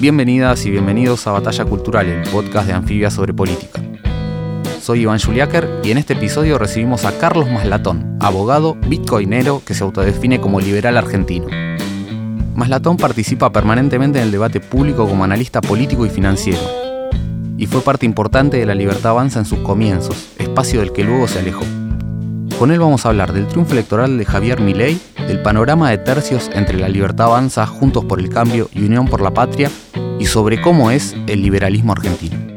Bienvenidas 0.00 0.66
y 0.66 0.70
bienvenidos 0.70 1.26
a 1.26 1.32
Batalla 1.32 1.64
Cultural, 1.64 2.06
el 2.06 2.28
podcast 2.28 2.66
de 2.66 2.72
Anfibia 2.72 3.10
sobre 3.10 3.32
política. 3.32 3.80
Soy 4.80 5.00
Iván 5.00 5.20
Juliáquer 5.20 5.80
y 5.84 5.92
en 5.92 5.98
este 5.98 6.14
episodio 6.14 6.58
recibimos 6.58 7.04
a 7.04 7.16
Carlos 7.16 7.48
Maslatón, 7.48 8.18
abogado 8.20 8.74
bitcoinero 8.74 9.62
que 9.64 9.72
se 9.72 9.84
autodefine 9.84 10.40
como 10.40 10.60
liberal 10.60 10.96
argentino. 10.96 11.46
Maslatón 12.54 12.96
participa 12.96 13.52
permanentemente 13.52 14.18
en 14.18 14.24
el 14.26 14.32
debate 14.32 14.60
público 14.60 15.08
como 15.08 15.24
analista 15.24 15.60
político 15.60 16.04
y 16.04 16.10
financiero, 16.10 16.60
y 17.56 17.66
fue 17.66 17.80
parte 17.80 18.04
importante 18.04 18.58
de 18.58 18.66
la 18.66 18.74
Libertad 18.74 19.12
Avanza 19.12 19.38
en 19.38 19.46
sus 19.46 19.60
comienzos, 19.60 20.32
espacio 20.38 20.80
del 20.80 20.92
que 20.92 21.04
luego 21.04 21.28
se 21.28 21.38
alejó. 21.38 21.64
Con 22.58 22.70
él 22.70 22.78
vamos 22.78 23.04
a 23.04 23.08
hablar 23.08 23.32
del 23.32 23.46
triunfo 23.46 23.72
electoral 23.72 24.18
de 24.18 24.24
Javier 24.24 24.60
Milei, 24.60 25.00
del 25.26 25.42
panorama 25.42 25.90
de 25.90 25.98
tercios 25.98 26.50
entre 26.52 26.78
la 26.78 26.88
Libertad 26.88 27.26
Avanza, 27.26 27.66
Juntos 27.66 28.04
por 28.04 28.20
el 28.20 28.28
Cambio 28.28 28.68
y 28.72 28.84
Unión 28.84 29.08
por 29.08 29.20
la 29.20 29.32
Patria, 29.32 29.70
y 30.18 30.26
sobre 30.26 30.60
cómo 30.60 30.90
es 30.90 31.14
el 31.26 31.42
liberalismo 31.42 31.92
argentino. 31.92 32.54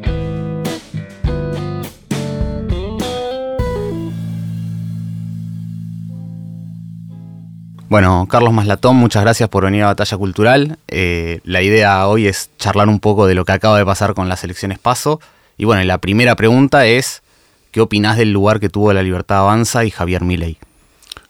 Bueno, 7.89 8.27
Carlos 8.29 8.51
Maslatón, 8.51 8.97
muchas 8.97 9.23
gracias 9.23 9.47
por 9.47 9.63
venir 9.63 9.83
a 9.83 9.87
Batalla 9.87 10.17
Cultural. 10.17 10.77
Eh, 10.89 11.39
la 11.45 11.61
idea 11.61 12.05
hoy 12.07 12.27
es 12.27 12.51
charlar 12.57 12.89
un 12.89 12.99
poco 12.99 13.27
de 13.27 13.33
lo 13.33 13.45
que 13.45 13.53
acaba 13.53 13.77
de 13.77 13.85
pasar 13.85 14.13
con 14.13 14.27
las 14.27 14.43
elecciones 14.43 14.77
PASO. 14.77 15.21
Y 15.57 15.63
bueno, 15.65 15.83
la 15.85 15.97
primera 15.99 16.35
pregunta 16.35 16.85
es, 16.85 17.23
¿qué 17.71 17.79
opinás 17.79 18.17
del 18.17 18.33
lugar 18.33 18.59
que 18.59 18.69
tuvo 18.69 18.91
la 18.91 19.03
Libertad 19.03 19.39
Avanza 19.39 19.85
y 19.85 19.91
Javier 19.91 20.23
Milei? 20.23 20.57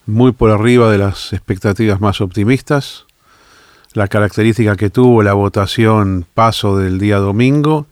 Muy 0.07 0.31
por 0.31 0.49
arriba 0.49 0.91
de 0.91 0.97
las 0.97 1.31
expectativas 1.31 2.01
más 2.01 2.21
optimistas. 2.21 3.06
La 3.93 4.07
característica 4.07 4.75
que 4.75 4.89
tuvo 4.89 5.23
la 5.23 5.33
votación 5.33 6.25
PASO 6.33 6.77
del 6.77 6.99
día 6.99 7.17
domingo 7.17 7.87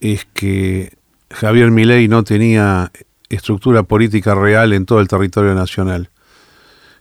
es 0.00 0.26
que 0.34 0.92
Javier 1.30 1.70
Milei 1.70 2.08
no 2.08 2.24
tenía 2.24 2.90
estructura 3.28 3.82
política 3.84 4.34
real 4.34 4.72
en 4.72 4.86
todo 4.86 5.00
el 5.00 5.08
territorio 5.08 5.54
nacional 5.54 6.10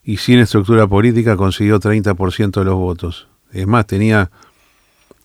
y 0.03 0.17
sin 0.17 0.39
estructura 0.39 0.87
política 0.87 1.37
consiguió 1.37 1.79
30% 1.79 2.51
de 2.51 2.65
los 2.65 2.75
votos. 2.75 3.27
Es 3.51 3.67
más, 3.67 3.87
tenía 3.87 4.31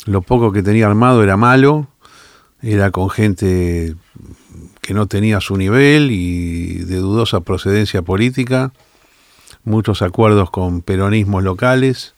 lo 0.07 0.23
poco 0.23 0.53
que 0.53 0.63
tenía 0.63 0.87
armado 0.87 1.23
era 1.23 1.37
malo, 1.37 1.89
era 2.63 2.91
con 2.91 3.11
gente 3.11 3.95
que 4.81 4.95
no 4.95 5.07
tenía 5.07 5.41
su 5.41 5.57
nivel 5.57 6.11
y 6.11 6.79
de 6.79 6.97
dudosa 6.97 7.41
procedencia 7.41 8.03
política, 8.03 8.73
muchos 9.65 10.03
acuerdos 10.03 10.51
con 10.51 10.83
peronismos 10.83 11.43
locales, 11.43 12.15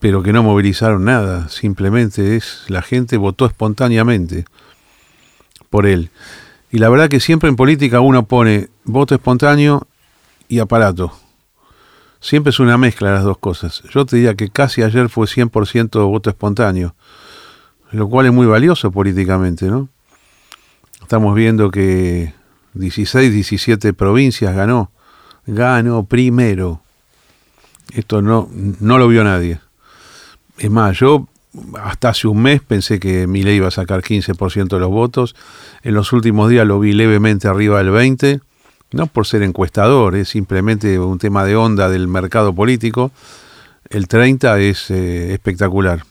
pero 0.00 0.22
que 0.22 0.32
no 0.32 0.42
movilizaron 0.42 1.04
nada, 1.04 1.48
simplemente 1.50 2.34
es 2.36 2.64
la 2.68 2.80
gente 2.80 3.18
votó 3.18 3.44
espontáneamente 3.44 4.46
por 5.68 5.86
él. 5.86 6.10
Y 6.72 6.78
la 6.78 6.88
verdad 6.88 7.08
que 7.08 7.20
siempre 7.20 7.50
en 7.50 7.56
política 7.56 8.00
uno 8.00 8.26
pone 8.26 8.70
voto 8.84 9.14
espontáneo 9.14 9.86
y 10.48 10.58
aparato. 10.58 11.12
Siempre 12.18 12.50
es 12.50 12.60
una 12.60 12.78
mezcla 12.78 13.12
las 13.12 13.24
dos 13.24 13.38
cosas. 13.38 13.82
Yo 13.90 14.06
te 14.06 14.16
diría 14.16 14.34
que 14.34 14.48
casi 14.48 14.82
ayer 14.82 15.08
fue 15.08 15.26
100% 15.26 16.06
voto 16.08 16.30
espontáneo, 16.30 16.94
lo 17.92 18.08
cual 18.08 18.26
es 18.26 18.32
muy 18.32 18.46
valioso 18.46 18.90
políticamente, 18.90 19.66
¿no? 19.66 19.88
Estamos 21.02 21.34
viendo 21.34 21.70
que 21.70 22.32
16, 22.74 23.32
17 23.32 23.92
provincias 23.92 24.54
ganó, 24.54 24.92
ganó 25.46 26.04
primero. 26.04 26.82
Esto 27.92 28.22
no, 28.22 28.48
no 28.52 28.96
lo 28.96 29.08
vio 29.08 29.24
nadie. 29.24 29.60
Es 30.60 30.70
más, 30.70 30.96
yo 30.98 31.26
hasta 31.82 32.10
hace 32.10 32.28
un 32.28 32.42
mes 32.42 32.60
pensé 32.60 33.00
que 33.00 33.26
Milei 33.26 33.56
iba 33.56 33.68
a 33.68 33.72
sacar 33.72 34.02
15% 34.02 34.68
de 34.68 34.78
los 34.78 34.90
votos. 34.90 35.34
En 35.82 35.94
los 35.94 36.12
últimos 36.12 36.48
días 36.48 36.66
lo 36.66 36.78
vi 36.78 36.92
levemente 36.92 37.48
arriba 37.48 37.82
del 37.82 37.92
20% 37.92 38.40
no 38.92 39.06
por 39.06 39.26
ser 39.26 39.42
encuestador, 39.42 40.16
es 40.16 40.28
simplemente 40.28 40.98
un 40.98 41.18
tema 41.18 41.44
de 41.44 41.56
onda 41.56 41.88
del 41.88 42.08
mercado 42.08 42.52
político, 42.54 43.12
el 43.88 44.08
30 44.08 44.58
es 44.60 44.90
eh, 44.90 45.32
espectacular. 45.32 46.04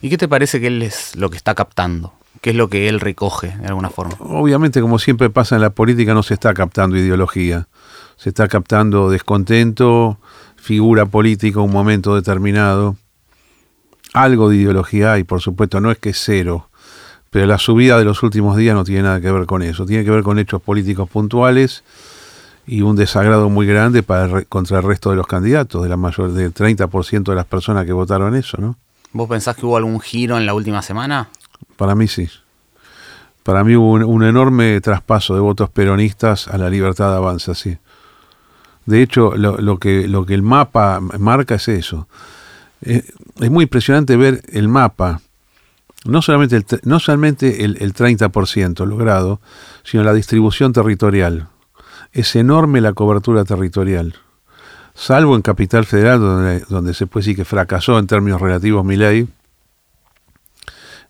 ¿Y 0.00 0.08
qué 0.08 0.18
te 0.18 0.28
parece 0.28 0.60
que 0.60 0.68
él 0.68 0.82
es 0.82 1.16
lo 1.16 1.30
que 1.30 1.36
está 1.36 1.54
captando? 1.54 2.12
¿Qué 2.40 2.50
es 2.50 2.56
lo 2.56 2.68
que 2.68 2.88
él 2.88 3.00
recoge 3.00 3.56
de 3.56 3.66
alguna 3.66 3.90
forma? 3.90 4.16
Obviamente, 4.18 4.80
como 4.80 4.98
siempre 4.98 5.30
pasa 5.30 5.54
en 5.54 5.62
la 5.62 5.70
política, 5.70 6.14
no 6.14 6.22
se 6.22 6.34
está 6.34 6.54
captando 6.54 6.96
ideología, 6.96 7.68
se 8.16 8.30
está 8.30 8.48
captando 8.48 9.10
descontento, 9.10 10.18
figura 10.56 11.06
política, 11.06 11.60
un 11.60 11.70
momento 11.70 12.16
determinado. 12.16 12.96
Algo 14.12 14.50
de 14.50 14.56
ideología 14.56 15.12
hay, 15.14 15.24
por 15.24 15.40
supuesto, 15.40 15.80
no 15.80 15.90
es 15.90 15.98
que 15.98 16.12
cero, 16.12 16.68
pero 17.30 17.46
la 17.46 17.58
subida 17.58 17.98
de 17.98 18.04
los 18.04 18.22
últimos 18.22 18.56
días 18.56 18.74
no 18.74 18.84
tiene 18.84 19.02
nada 19.04 19.20
que 19.20 19.32
ver 19.32 19.46
con 19.46 19.62
eso, 19.62 19.86
tiene 19.86 20.04
que 20.04 20.10
ver 20.10 20.22
con 20.22 20.38
hechos 20.38 20.60
políticos 20.60 21.08
puntuales 21.08 21.82
y 22.66 22.82
un 22.82 22.94
desagrado 22.94 23.48
muy 23.48 23.66
grande 23.66 24.02
para 24.02 24.42
contra 24.42 24.78
el 24.78 24.84
resto 24.84 25.10
de 25.10 25.16
los 25.16 25.26
candidatos, 25.26 25.82
de 25.82 25.88
la 25.88 25.96
mayor 25.96 26.32
del 26.32 26.52
30% 26.52 27.22
de 27.22 27.34
las 27.34 27.46
personas 27.46 27.86
que 27.86 27.92
votaron 27.92 28.36
eso, 28.36 28.58
¿no? 28.60 28.76
¿Vos 29.12 29.28
pensás 29.28 29.56
que 29.56 29.66
hubo 29.66 29.76
algún 29.76 30.00
giro 30.00 30.38
en 30.38 30.46
la 30.46 30.54
última 30.54 30.80
semana? 30.82 31.28
Para 31.76 31.94
mí 31.94 32.08
sí. 32.08 32.28
Para 33.42 33.64
mí 33.64 33.74
hubo 33.76 33.92
un, 33.92 34.24
enorme 34.24 34.80
traspaso 34.80 35.34
de 35.34 35.40
votos 35.40 35.68
peronistas 35.68 36.48
a 36.48 36.56
la 36.56 36.70
libertad 36.70 37.10
de 37.10 37.16
avanza, 37.16 37.54
sí. 37.54 37.76
De 38.86 39.02
hecho, 39.02 39.36
lo, 39.36 39.78
que, 39.78 40.06
lo 40.08 40.24
que 40.26 40.34
el 40.34 40.42
mapa 40.42 41.00
marca 41.00 41.56
es 41.56 41.68
eso. 41.68 42.08
Eh, 42.82 43.02
es 43.40 43.50
muy 43.50 43.64
impresionante 43.64 44.16
ver 44.16 44.42
el 44.52 44.68
mapa 44.68 45.20
no 46.04 46.22
solamente 46.22 46.56
el, 46.56 46.66
no 46.84 46.98
solamente 47.00 47.64
el, 47.64 47.94
30% 47.94 48.86
logrado, 48.86 49.40
sino 49.84 50.02
la 50.02 50.12
distribución 50.12 50.72
territorial. 50.72 51.48
Es 52.12 52.36
enorme 52.36 52.80
la 52.80 52.92
cobertura 52.92 53.44
territorial. 53.44 54.16
Salvo 54.94 55.36
en 55.36 55.42
Capital 55.42 55.86
Federal, 55.86 56.20
donde, 56.68 56.94
se 56.94 57.06
puede 57.06 57.22
decir 57.22 57.36
que 57.36 57.44
fracasó 57.44 57.98
en 57.98 58.06
términos 58.06 58.40
relativos 58.40 58.84
mi 58.84 58.96
ley, 58.96 59.28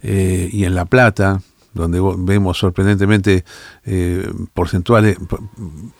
eh, 0.02 0.48
y 0.52 0.64
en 0.64 0.74
La 0.74 0.84
Plata, 0.84 1.40
donde 1.74 2.00
vemos 2.18 2.58
sorprendentemente 2.58 3.44
eh, 3.84 4.30
porcentuales, 4.52 5.16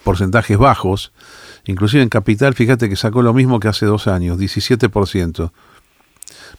porcentajes 0.04 0.59
bajos, 0.59 1.12
inclusive 1.64 2.02
en 2.02 2.08
Capital, 2.08 2.54
fíjate 2.54 2.88
que 2.88 2.96
sacó 2.96 3.22
lo 3.22 3.32
mismo 3.32 3.60
que 3.60 3.68
hace 3.68 3.86
dos 3.86 4.06
años, 4.06 4.38
17%. 4.38 5.50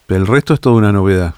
Pero 0.05 0.21
el 0.21 0.27
resto 0.27 0.53
es 0.53 0.59
toda 0.59 0.75
una 0.75 0.91
novedad. 0.91 1.35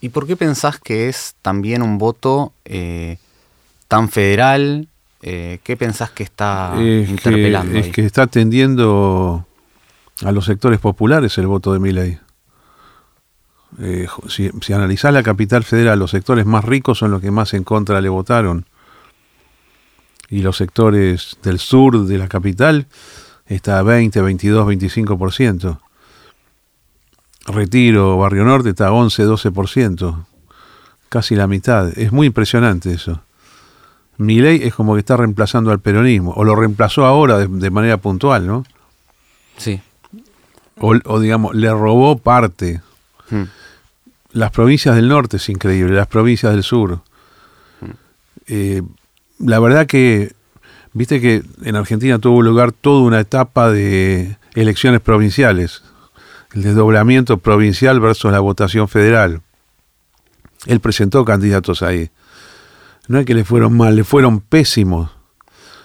¿Y 0.00 0.08
por 0.08 0.26
qué 0.26 0.36
pensás 0.36 0.78
que 0.80 1.08
es 1.08 1.36
también 1.42 1.80
un 1.82 1.98
voto 1.98 2.52
eh, 2.64 3.18
tan 3.88 4.08
federal? 4.08 4.88
Eh, 5.22 5.60
¿Qué 5.62 5.76
pensás 5.76 6.10
que 6.10 6.24
está 6.24 6.74
interpelando? 6.76 7.78
es 7.78 7.88
que 7.90 8.04
está 8.04 8.22
atendiendo 8.22 9.46
a 10.24 10.32
los 10.32 10.44
sectores 10.44 10.80
populares 10.80 11.38
el 11.38 11.46
voto 11.46 11.72
de 11.72 11.78
Miley. 11.78 12.18
Eh, 13.80 14.06
si, 14.28 14.50
si, 14.60 14.72
analizás 14.72 15.14
la 15.14 15.22
capital 15.22 15.62
federal, 15.62 15.98
los 15.98 16.10
sectores 16.10 16.44
más 16.44 16.64
ricos 16.64 16.98
son 16.98 17.12
los 17.12 17.22
que 17.22 17.30
más 17.30 17.54
en 17.54 17.64
contra 17.64 18.00
le 18.00 18.08
votaron. 18.08 18.66
Y 20.32 20.40
los 20.40 20.56
sectores 20.56 21.36
del 21.42 21.58
sur 21.58 22.06
de 22.06 22.16
la 22.16 22.26
capital 22.26 22.86
está 23.46 23.78
a 23.78 23.82
20, 23.82 24.22
22, 24.22 24.66
25%. 24.66 25.78
Retiro, 27.48 28.16
Barrio 28.16 28.42
Norte 28.42 28.70
está 28.70 28.92
11, 28.92 29.26
12%, 29.26 30.24
casi 31.10 31.36
la 31.36 31.46
mitad. 31.46 31.92
Es 31.98 32.12
muy 32.12 32.28
impresionante 32.28 32.94
eso. 32.94 33.20
Mi 34.16 34.40
ley 34.40 34.62
es 34.62 34.74
como 34.74 34.94
que 34.94 35.00
está 35.00 35.18
reemplazando 35.18 35.70
al 35.70 35.80
peronismo, 35.80 36.32
o 36.34 36.44
lo 36.44 36.56
reemplazó 36.56 37.04
ahora 37.04 37.36
de, 37.36 37.70
manera 37.70 37.98
puntual, 37.98 38.46
¿no? 38.46 38.64
Sí. 39.58 39.82
O, 40.78 41.20
digamos, 41.20 41.54
le 41.54 41.70
robó 41.70 42.16
parte. 42.16 42.80
Hmm. 43.28 43.42
Las 44.30 44.50
provincias 44.50 44.96
del 44.96 45.08
norte 45.08 45.36
es 45.36 45.46
increíble, 45.50 45.94
las 45.94 46.06
provincias 46.06 46.54
del 46.54 46.62
sur. 46.62 47.02
Hmm. 47.82 47.90
Eh, 48.46 48.82
la 49.42 49.58
verdad 49.58 49.86
que, 49.86 50.32
viste 50.92 51.20
que 51.20 51.42
en 51.64 51.76
Argentina 51.76 52.18
tuvo 52.18 52.42
lugar 52.42 52.72
toda 52.72 53.02
una 53.02 53.20
etapa 53.20 53.70
de 53.70 54.36
elecciones 54.54 55.00
provinciales 55.00 55.82
el 56.54 56.62
desdoblamiento 56.62 57.38
provincial 57.38 58.00
versus 58.00 58.30
la 58.30 58.40
votación 58.40 58.88
federal. 58.88 59.40
Él 60.66 60.80
presentó 60.80 61.24
candidatos 61.24 61.82
ahí. 61.82 62.10
No 63.08 63.18
es 63.18 63.26
que 63.26 63.34
le 63.34 63.44
fueron 63.44 63.76
mal, 63.76 63.96
le 63.96 64.04
fueron 64.04 64.40
pésimos. 64.40 65.10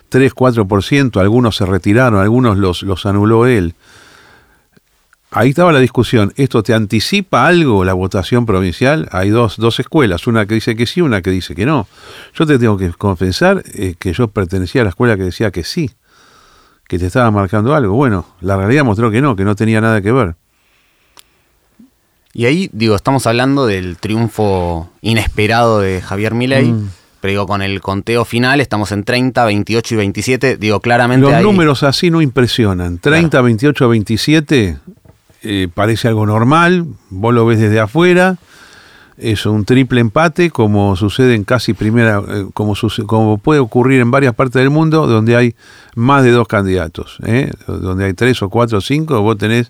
3, 0.09 0.33
4%, 0.33 1.19
algunos 1.19 1.57
se 1.57 1.65
retiraron, 1.65 2.21
algunos 2.21 2.57
los, 2.57 2.83
los 2.83 3.05
anuló 3.05 3.45
él. 3.45 3.75
Ahí 5.37 5.49
estaba 5.49 5.71
la 5.71 5.79
discusión. 5.79 6.33
¿Esto 6.35 6.63
te 6.63 6.73
anticipa 6.73 7.45
algo 7.45 7.85
la 7.85 7.93
votación 7.93 8.47
provincial? 8.47 9.07
Hay 9.11 9.29
dos, 9.29 9.57
dos 9.57 9.79
escuelas, 9.79 10.25
una 10.25 10.47
que 10.47 10.55
dice 10.55 10.75
que 10.75 10.87
sí, 10.87 10.99
una 10.99 11.21
que 11.21 11.29
dice 11.29 11.53
que 11.53 11.67
no. 11.67 11.87
Yo 12.33 12.47
te 12.47 12.57
tengo 12.57 12.75
que 12.75 12.89
confesar 12.89 13.61
eh, 13.75 13.93
que 13.99 14.13
yo 14.13 14.29
pertenecía 14.29 14.81
a 14.81 14.85
la 14.85 14.89
escuela 14.89 15.15
que 15.15 15.21
decía 15.21 15.51
que 15.51 15.63
sí, 15.63 15.91
que 16.87 16.97
te 16.97 17.05
estaba 17.05 17.29
marcando 17.29 17.75
algo. 17.75 17.93
Bueno, 17.93 18.25
la 18.41 18.57
realidad 18.57 18.83
mostró 18.83 19.11
que 19.11 19.21
no, 19.21 19.35
que 19.35 19.45
no 19.45 19.55
tenía 19.55 19.79
nada 19.79 20.01
que 20.01 20.11
ver. 20.11 20.33
Y 22.33 22.45
ahí, 22.45 22.71
digo, 22.73 22.95
estamos 22.95 23.27
hablando 23.27 23.67
del 23.67 23.97
triunfo 23.97 24.89
inesperado 25.01 25.81
de 25.81 26.01
Javier 26.01 26.33
Milei. 26.33 26.71
Mm. 26.71 26.89
Pero 27.21 27.29
digo, 27.29 27.45
con 27.45 27.61
el 27.61 27.79
conteo 27.79 28.25
final 28.25 28.59
estamos 28.59 28.91
en 28.91 29.03
30, 29.03 29.45
28 29.45 29.93
y 29.93 29.97
27. 29.97 30.57
Digo, 30.57 30.79
claramente. 30.79 31.29
Los 31.29 31.43
números 31.43 31.83
así 31.83 32.09
no 32.09 32.23
impresionan. 32.23 32.97
30, 32.97 33.39
28, 33.39 33.87
27 33.87 34.77
eh, 35.41 35.67
parece 35.73 36.07
algo 36.07 36.25
normal. 36.25 36.85
Vos 37.09 37.33
lo 37.33 37.45
ves 37.45 37.59
desde 37.59 37.79
afuera. 37.79 38.37
Es 39.17 39.45
un 39.45 39.65
triple 39.65 39.99
empate, 39.99 40.51
como 40.51 40.95
sucede 40.95 41.33
en 41.33 41.43
casi 41.43 41.73
primera. 41.73 42.21
Eh, 42.27 42.45
como, 42.53 42.75
como 43.05 43.37
puede 43.37 43.59
ocurrir 43.59 44.01
en 44.01 44.11
varias 44.11 44.35
partes 44.35 44.61
del 44.61 44.69
mundo, 44.69 45.07
donde 45.07 45.35
hay 45.35 45.55
más 45.95 46.23
de 46.23 46.31
dos 46.31 46.47
candidatos. 46.47 47.17
¿eh? 47.25 47.51
Donde 47.67 48.05
hay 48.05 48.13
tres 48.13 48.41
o 48.41 48.49
cuatro 48.49 48.77
o 48.77 48.81
cinco, 48.81 49.21
vos 49.21 49.37
tenés 49.37 49.69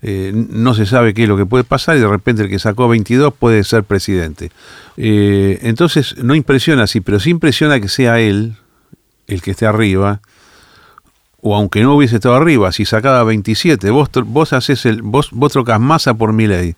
no 0.00 0.74
se 0.74 0.86
sabe 0.86 1.12
qué 1.12 1.24
es 1.24 1.28
lo 1.28 1.36
que 1.36 1.44
puede 1.44 1.64
pasar 1.64 1.96
y 1.96 2.00
de 2.00 2.06
repente 2.06 2.42
el 2.42 2.48
que 2.48 2.60
sacó 2.60 2.86
22 2.86 3.34
puede 3.34 3.64
ser 3.64 3.82
presidente. 3.82 4.52
Entonces 4.96 6.14
no 6.22 6.36
impresiona 6.36 6.84
así, 6.84 7.00
pero 7.00 7.18
sí 7.18 7.30
impresiona 7.30 7.80
que 7.80 7.88
sea 7.88 8.20
él 8.20 8.54
el 9.26 9.42
que 9.42 9.50
esté 9.50 9.66
arriba, 9.66 10.20
o 11.40 11.54
aunque 11.54 11.82
no 11.82 11.94
hubiese 11.94 12.16
estado 12.16 12.34
arriba, 12.34 12.72
si 12.72 12.84
sacaba 12.84 13.22
27, 13.24 13.90
vos, 13.90 14.08
vos 14.26 14.52
haces 14.52 14.86
el, 14.86 15.02
vos, 15.02 15.30
vos 15.32 15.52
trocas 15.52 15.80
masa 15.80 16.14
por 16.14 16.32
mi 16.32 16.46
ley. 16.46 16.74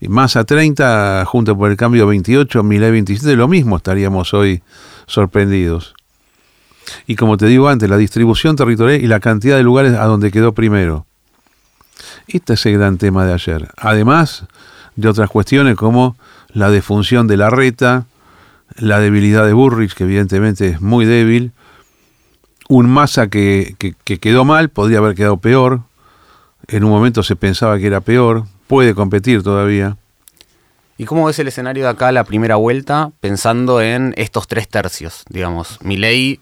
Y 0.00 0.08
masa 0.08 0.44
30 0.44 1.24
junto 1.26 1.56
por 1.56 1.70
el 1.70 1.76
cambio 1.76 2.06
28, 2.08 2.62
mi 2.64 2.78
ley 2.78 2.90
27, 2.90 3.36
lo 3.36 3.46
mismo 3.46 3.76
estaríamos 3.76 4.34
hoy 4.34 4.62
sorprendidos. 5.06 5.94
Y 7.06 7.14
como 7.14 7.36
te 7.36 7.46
digo 7.46 7.68
antes, 7.68 7.88
la 7.88 7.96
distribución 7.96 8.56
territorial 8.56 9.00
y 9.00 9.06
la 9.06 9.20
cantidad 9.20 9.56
de 9.56 9.62
lugares 9.62 9.94
a 9.94 10.04
donde 10.06 10.32
quedó 10.32 10.52
primero. 10.52 11.06
Este 12.26 12.54
es 12.54 12.66
el 12.66 12.74
gran 12.74 12.98
tema 12.98 13.24
de 13.24 13.32
ayer. 13.32 13.68
Además 13.76 14.46
de 14.96 15.08
otras 15.08 15.30
cuestiones 15.30 15.76
como 15.76 16.16
la 16.52 16.70
defunción 16.70 17.28
de 17.28 17.36
la 17.36 17.50
reta, 17.50 18.06
la 18.76 18.98
debilidad 18.98 19.46
de 19.46 19.52
Burrich, 19.52 19.94
que 19.94 20.04
evidentemente 20.04 20.68
es 20.68 20.80
muy 20.80 21.04
débil, 21.04 21.52
un 22.72 22.88
masa 22.88 23.28
que, 23.28 23.76
que, 23.78 24.18
quedó 24.18 24.44
mal, 24.44 24.70
podría 24.70 24.98
haber 24.98 25.14
quedado 25.14 25.36
peor, 25.36 25.80
en 26.68 26.84
un 26.84 26.90
momento 26.90 27.22
se 27.22 27.36
pensaba 27.36 27.78
que 27.78 27.86
era 27.86 28.00
peor, 28.00 28.44
puede 28.66 28.94
competir 28.94 29.42
todavía. 29.42 29.96
¿Y 30.96 31.04
cómo 31.04 31.26
ves 31.26 31.38
el 31.38 31.48
escenario 31.48 31.84
de 31.84 31.90
acá, 31.90 32.12
la 32.12 32.24
primera 32.24 32.56
vuelta, 32.56 33.10
pensando 33.20 33.82
en 33.82 34.14
estos 34.16 34.46
tres 34.46 34.68
tercios? 34.68 35.24
Digamos, 35.28 35.78
ley 35.82 36.40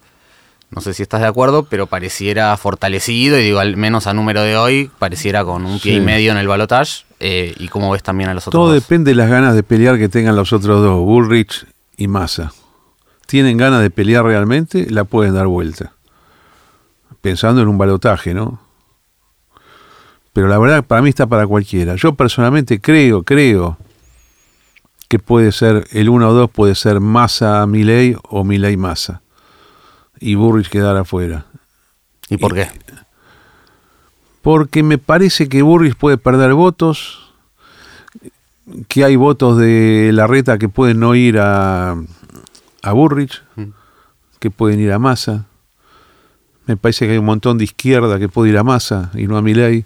no 0.70 0.80
sé 0.80 0.94
si 0.94 1.02
estás 1.02 1.20
de 1.20 1.26
acuerdo, 1.26 1.64
pero 1.64 1.88
pareciera 1.88 2.56
fortalecido 2.56 3.36
y 3.38 3.42
digo, 3.42 3.58
al 3.58 3.76
menos 3.76 4.06
a 4.06 4.14
número 4.14 4.42
de 4.42 4.56
hoy, 4.56 4.88
pareciera 5.00 5.44
con 5.44 5.66
un 5.66 5.80
pie 5.80 5.94
y 5.94 6.00
medio 6.00 6.30
en 6.30 6.38
el 6.38 6.46
balotage. 6.46 7.06
Eh, 7.18 7.54
¿Y 7.58 7.66
cómo 7.66 7.90
ves 7.90 8.04
también 8.04 8.30
a 8.30 8.34
los 8.34 8.46
otros 8.46 8.52
Todo 8.52 8.72
depende 8.72 9.10
de 9.10 9.16
las 9.16 9.28
ganas 9.28 9.56
de 9.56 9.64
pelear 9.64 9.98
que 9.98 10.08
tengan 10.08 10.36
los 10.36 10.52
otros 10.52 10.80
dos, 10.80 11.00
Bullrich 11.00 11.66
y 11.96 12.06
Massa. 12.06 12.52
¿Tienen 13.26 13.56
ganas 13.56 13.82
de 13.82 13.90
pelear 13.90 14.24
realmente? 14.24 14.86
La 14.90 15.02
pueden 15.02 15.34
dar 15.34 15.48
vuelta. 15.48 15.92
Pensando 17.20 17.60
en 17.60 17.68
un 17.68 17.78
balotaje, 17.78 18.34
¿no? 18.34 18.60
Pero 20.32 20.48
la 20.48 20.58
verdad, 20.58 20.84
para 20.84 21.02
mí 21.02 21.08
está 21.08 21.26
para 21.26 21.46
cualquiera. 21.46 21.96
Yo 21.96 22.14
personalmente 22.14 22.80
creo, 22.80 23.22
creo 23.22 23.76
que 25.08 25.18
puede 25.18 25.50
ser, 25.50 25.88
el 25.90 26.08
1 26.08 26.28
o 26.28 26.32
2 26.32 26.50
puede 26.50 26.74
ser 26.74 27.00
Massa 27.00 27.66
Milei 27.66 28.16
o 28.28 28.44
Milei 28.44 28.76
Massa 28.76 29.22
y 30.20 30.36
Burrich 30.36 30.68
quedar 30.68 30.96
afuera. 30.96 31.46
¿Y 32.28 32.36
por 32.36 32.54
qué? 32.54 32.68
Porque 34.42 34.82
me 34.82 34.98
parece 34.98 35.48
que 35.48 35.62
Burrich 35.62 35.96
puede 35.96 36.16
perder 36.16 36.54
votos, 36.54 37.32
que 38.86 39.04
hay 39.04 39.16
votos 39.16 39.58
de 39.58 40.10
la 40.14 40.26
reta 40.26 40.58
que 40.58 40.68
pueden 40.68 41.00
no 41.00 41.14
ir 41.16 41.38
a, 41.38 41.96
a 42.82 42.92
Burrich, 42.92 43.42
mm. 43.56 43.64
que 44.38 44.50
pueden 44.50 44.78
ir 44.78 44.92
a 44.92 44.98
Massa. 44.98 45.46
Me 46.70 46.76
parece 46.76 47.04
que 47.04 47.12
hay 47.14 47.18
un 47.18 47.24
montón 47.24 47.58
de 47.58 47.64
izquierda 47.64 48.20
que 48.20 48.28
puede 48.28 48.50
ir 48.50 48.56
a 48.56 48.62
Massa 48.62 49.10
y 49.14 49.26
no 49.26 49.36
a 49.36 49.42
Milei. 49.42 49.84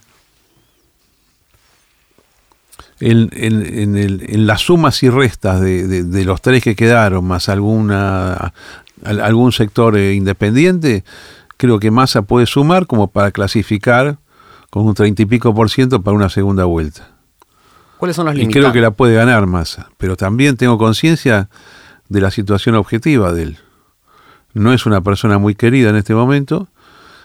En, 3.01 3.31
en, 3.33 3.97
en, 3.97 4.47
las 4.47 4.61
sumas 4.61 5.03
y 5.03 5.09
restas 5.09 5.63
de, 5.63 6.05
de, 6.05 6.25
los 6.27 6.43
tres 6.43 6.63
que 6.63 6.77
quedaron, 6.77 7.25
más 7.25 7.49
alguna 7.49 8.53
algún 9.03 9.53
sector 9.53 9.97
eh, 9.97 10.13
independiente, 10.13 11.05
creo 11.57 11.81
que 11.81 11.91
Massa 11.91 12.21
puede 12.21 12.45
sumar 12.45 12.87
como 12.87 13.09
para 13.09 13.31
clasificar 13.31 14.19
con 14.69 14.85
un 14.85 14.93
treinta 14.93 15.23
y 15.23 15.25
pico 15.25 15.55
por 15.55 15.71
ciento 15.71 16.03
para 16.03 16.15
una 16.15 16.29
segunda 16.29 16.67
vuelta. 16.67 17.09
¿Cuáles 17.97 18.15
son 18.15 18.27
los 18.27 18.35
límites? 18.35 18.59
Y 18.59 18.61
creo 18.61 18.75
que 18.75 18.83
la 18.83 18.91
puede 18.91 19.15
ganar 19.15 19.47
Massa, 19.47 19.89
pero 19.97 20.19
también 20.19 20.59
tengo 20.59 20.77
conciencia 20.77 21.49
de 22.11 22.21
la 22.21 22.31
situación 22.31 22.75
objetiva 22.75 23.33
de 23.33 23.43
él. 23.45 23.59
No 24.53 24.75
es 24.75 24.85
una 24.85 25.01
persona 25.01 25.39
muy 25.39 25.55
querida 25.55 25.89
en 25.89 25.97
este 25.97 26.15
momento 26.15 26.69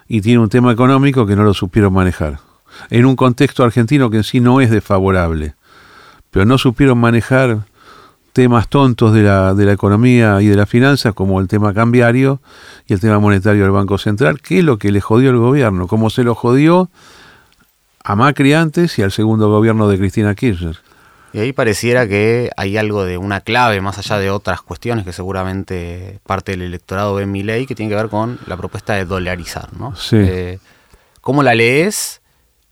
y 0.09 0.21
tiene 0.21 0.39
un 0.39 0.49
tema 0.49 0.73
económico 0.73 1.25
que 1.25 1.35
no 1.35 1.43
lo 1.43 1.53
supieron 1.53 1.93
manejar. 1.93 2.39
En 2.89 3.05
un 3.05 3.15
contexto 3.15 3.63
argentino 3.63 4.09
que 4.09 4.17
en 4.17 4.23
sí 4.23 4.41
no 4.41 4.59
es 4.59 4.71
desfavorable, 4.71 5.53
pero 6.31 6.45
no 6.45 6.57
supieron 6.57 6.97
manejar 6.97 7.59
temas 8.33 8.67
tontos 8.67 9.13
de 9.13 9.23
la, 9.23 9.53
de 9.53 9.65
la 9.65 9.73
economía 9.73 10.41
y 10.41 10.47
de 10.47 10.55
las 10.55 10.67
finanzas, 10.67 11.13
como 11.13 11.39
el 11.39 11.47
tema 11.47 11.73
cambiario 11.73 12.41
y 12.87 12.93
el 12.93 12.99
tema 12.99 13.19
monetario 13.19 13.63
del 13.63 13.71
Banco 13.71 13.97
Central, 13.97 14.41
que 14.41 14.59
es 14.59 14.65
lo 14.65 14.77
que 14.77 14.91
le 14.91 14.99
jodió 14.99 15.29
el 15.29 15.37
gobierno, 15.37 15.87
como 15.87 16.09
se 16.09 16.23
lo 16.23 16.33
jodió 16.35 16.89
a 18.03 18.15
Macri 18.15 18.53
antes 18.53 18.97
y 18.97 19.03
al 19.03 19.11
segundo 19.11 19.49
gobierno 19.49 19.87
de 19.87 19.99
Cristina 19.99 20.33
Kirchner. 20.33 20.79
Y 21.31 21.39
ahí 21.39 21.53
pareciera 21.53 22.07
que 22.07 22.49
hay 22.57 22.77
algo 22.77 23.05
de 23.05 23.17
una 23.17 23.41
clave, 23.41 23.81
más 23.81 23.97
allá 23.97 24.17
de 24.17 24.31
otras 24.31 24.61
cuestiones 24.61 25.05
que 25.05 25.13
seguramente 25.13 26.19
parte 26.25 26.53
del 26.53 26.63
electorado 26.63 27.15
ve 27.15 27.23
en 27.23 27.31
mi 27.31 27.43
ley, 27.43 27.65
que 27.65 27.75
tiene 27.75 27.89
que 27.89 27.95
ver 27.95 28.09
con 28.09 28.39
la 28.47 28.57
propuesta 28.57 28.93
de 28.93 29.05
dolarizar. 29.05 29.71
¿no? 29.73 29.95
Sí. 29.95 30.17
Eh, 30.17 30.59
¿Cómo 31.21 31.43
la 31.43 31.53
lees 31.53 32.21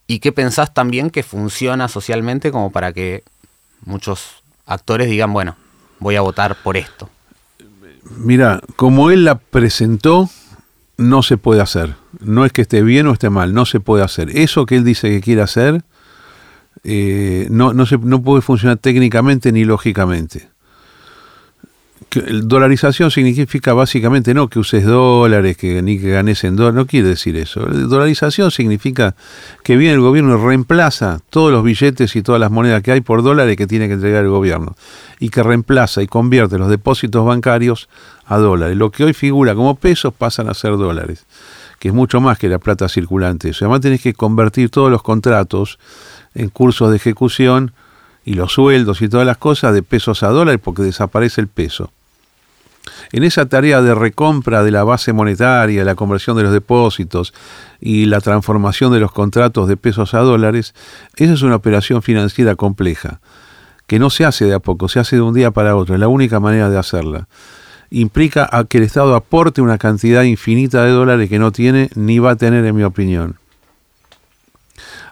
y 0.08 0.20
qué 0.20 0.32
pensás 0.32 0.74
también 0.74 1.10
que 1.10 1.22
funciona 1.22 1.86
socialmente 1.86 2.50
como 2.50 2.72
para 2.72 2.92
que 2.92 3.22
muchos 3.84 4.42
actores 4.66 5.08
digan, 5.08 5.32
bueno, 5.32 5.56
voy 5.98 6.16
a 6.16 6.20
votar 6.20 6.56
por 6.62 6.76
esto. 6.76 7.08
Mira, 8.16 8.60
como 8.76 9.10
él 9.10 9.24
la 9.24 9.36
presentó, 9.38 10.30
no 10.96 11.22
se 11.22 11.36
puede 11.36 11.60
hacer. 11.60 11.96
No 12.20 12.44
es 12.44 12.52
que 12.52 12.62
esté 12.62 12.82
bien 12.82 13.06
o 13.06 13.12
esté 13.12 13.30
mal, 13.30 13.52
no 13.52 13.66
se 13.66 13.80
puede 13.80 14.04
hacer. 14.04 14.30
Eso 14.36 14.66
que 14.66 14.76
él 14.76 14.84
dice 14.84 15.10
que 15.10 15.20
quiere 15.20 15.42
hacer, 15.42 15.82
eh, 16.84 17.46
no, 17.50 17.72
no, 17.72 17.86
se, 17.86 17.98
no 17.98 18.22
puede 18.22 18.42
funcionar 18.42 18.78
técnicamente 18.78 19.52
ni 19.52 19.64
lógicamente 19.64 20.48
dolarización 22.10 23.10
significa 23.10 23.74
básicamente 23.74 24.32
no 24.32 24.48
que 24.48 24.58
uses 24.58 24.84
dólares, 24.84 25.56
que 25.56 25.82
ni 25.82 25.98
que 25.98 26.10
ganes 26.10 26.42
en 26.44 26.56
dólares, 26.56 26.76
no 26.76 26.86
quiere 26.86 27.08
decir 27.08 27.36
eso. 27.36 27.60
Dolarización 27.60 28.50
significa 28.50 29.14
que 29.62 29.76
viene 29.76 29.94
el 29.94 30.00
gobierno 30.00 30.38
y 30.38 30.42
reemplaza 30.42 31.20
todos 31.30 31.52
los 31.52 31.62
billetes 31.62 32.16
y 32.16 32.22
todas 32.22 32.40
las 32.40 32.50
monedas 32.50 32.82
que 32.82 32.92
hay 32.92 33.00
por 33.00 33.22
dólares 33.22 33.56
que 33.56 33.66
tiene 33.66 33.88
que 33.88 33.94
entregar 33.94 34.24
el 34.24 34.30
gobierno 34.30 34.74
y 35.18 35.28
que 35.28 35.42
reemplaza 35.42 36.02
y 36.02 36.06
convierte 36.06 36.58
los 36.58 36.70
depósitos 36.70 37.26
bancarios 37.26 37.88
a 38.24 38.38
dólares. 38.38 38.76
Lo 38.76 38.90
que 38.90 39.04
hoy 39.04 39.12
figura 39.12 39.54
como 39.54 39.74
pesos 39.74 40.14
pasan 40.14 40.48
a 40.48 40.54
ser 40.54 40.76
dólares, 40.76 41.26
que 41.78 41.88
es 41.88 41.94
mucho 41.94 42.20
más 42.20 42.38
que 42.38 42.48
la 42.48 42.58
plata 42.58 42.88
circulante. 42.88 43.52
Además 43.60 43.80
tenés 43.80 44.00
que 44.00 44.14
convertir 44.14 44.70
todos 44.70 44.90
los 44.90 45.02
contratos 45.02 45.78
en 46.34 46.48
cursos 46.48 46.90
de 46.90 46.96
ejecución 46.96 47.72
y 48.24 48.34
los 48.34 48.52
sueldos 48.52 49.00
y 49.02 49.08
todas 49.08 49.26
las 49.26 49.38
cosas 49.38 49.74
de 49.74 49.82
pesos 49.82 50.22
a 50.22 50.28
dólares 50.28 50.60
porque 50.62 50.82
desaparece 50.82 51.40
el 51.40 51.48
peso. 51.48 51.92
En 53.12 53.24
esa 53.24 53.46
tarea 53.46 53.82
de 53.82 53.94
recompra 53.94 54.62
de 54.62 54.70
la 54.70 54.84
base 54.84 55.12
monetaria, 55.12 55.84
la 55.84 55.94
conversión 55.94 56.36
de 56.36 56.42
los 56.42 56.52
depósitos 56.52 57.32
y 57.80 58.06
la 58.06 58.20
transformación 58.20 58.92
de 58.92 59.00
los 59.00 59.12
contratos 59.12 59.68
de 59.68 59.76
pesos 59.76 60.14
a 60.14 60.20
dólares, 60.20 60.74
esa 61.16 61.32
es 61.32 61.42
una 61.42 61.56
operación 61.56 62.02
financiera 62.02 62.54
compleja, 62.54 63.20
que 63.86 63.98
no 63.98 64.10
se 64.10 64.24
hace 64.24 64.44
de 64.44 64.54
a 64.54 64.58
poco, 64.58 64.88
se 64.88 65.00
hace 65.00 65.16
de 65.16 65.22
un 65.22 65.34
día 65.34 65.50
para 65.50 65.76
otro, 65.76 65.94
es 65.94 66.00
la 66.00 66.08
única 66.08 66.40
manera 66.40 66.68
de 66.70 66.78
hacerla. 66.78 67.28
Implica 67.90 68.48
a 68.50 68.64
que 68.64 68.78
el 68.78 68.84
Estado 68.84 69.14
aporte 69.14 69.62
una 69.62 69.78
cantidad 69.78 70.22
infinita 70.22 70.84
de 70.84 70.90
dólares 70.90 71.30
que 71.30 71.38
no 71.38 71.52
tiene 71.52 71.88
ni 71.94 72.18
va 72.18 72.32
a 72.32 72.36
tener, 72.36 72.66
en 72.66 72.76
mi 72.76 72.82
opinión. 72.82 73.36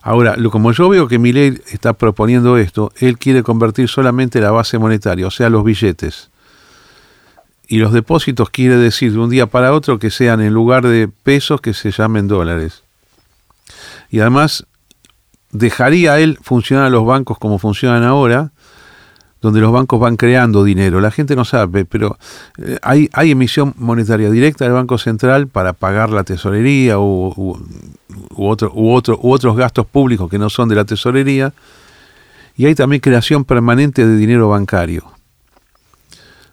Ahora, 0.06 0.36
lo, 0.36 0.52
como 0.52 0.70
yo 0.70 0.88
veo 0.88 1.08
que 1.08 1.18
Milei 1.18 1.60
está 1.72 1.92
proponiendo 1.92 2.58
esto, 2.58 2.92
él 3.00 3.18
quiere 3.18 3.42
convertir 3.42 3.88
solamente 3.88 4.40
la 4.40 4.52
base 4.52 4.78
monetaria, 4.78 5.26
o 5.26 5.32
sea, 5.32 5.50
los 5.50 5.64
billetes. 5.64 6.30
Y 7.66 7.78
los 7.78 7.92
depósitos 7.92 8.48
quiere 8.50 8.76
decir 8.76 9.10
de 9.10 9.18
un 9.18 9.30
día 9.30 9.48
para 9.48 9.72
otro 9.72 9.98
que 9.98 10.12
sean 10.12 10.40
en 10.42 10.54
lugar 10.54 10.86
de 10.86 11.08
pesos 11.08 11.60
que 11.60 11.74
se 11.74 11.90
llamen 11.90 12.28
dólares. 12.28 12.84
Y 14.08 14.20
además 14.20 14.68
dejaría 15.50 16.20
él 16.20 16.38
funcionar 16.40 16.84
a 16.86 16.90
los 16.90 17.04
bancos 17.04 17.36
como 17.40 17.58
funcionan 17.58 18.04
ahora, 18.04 18.52
donde 19.46 19.60
los 19.60 19.70
bancos 19.70 20.00
van 20.00 20.16
creando 20.16 20.64
dinero. 20.64 21.00
La 21.00 21.12
gente 21.12 21.36
no 21.36 21.44
sabe, 21.44 21.84
pero 21.84 22.18
eh, 22.58 22.78
hay, 22.82 23.30
emisión 23.30 23.74
monetaria 23.76 24.28
directa 24.28 24.64
del 24.64 24.72
Banco 24.74 24.98
Central 24.98 25.46
para 25.46 25.72
pagar 25.72 26.10
la 26.10 26.24
tesorería 26.24 26.98
u, 26.98 27.32
u, 27.36 28.44
otro, 28.44 28.72
u, 28.74 28.92
otro, 28.92 29.20
u 29.22 29.30
otros 29.30 29.56
gastos 29.56 29.86
públicos 29.86 30.28
que 30.28 30.36
no 30.36 30.50
son 30.50 30.68
de 30.68 30.74
la 30.74 30.84
tesorería. 30.84 31.52
Y 32.56 32.66
hay 32.66 32.74
también 32.74 32.98
creación 32.98 33.44
permanente 33.44 34.04
de 34.04 34.16
dinero 34.16 34.48
bancario, 34.48 35.04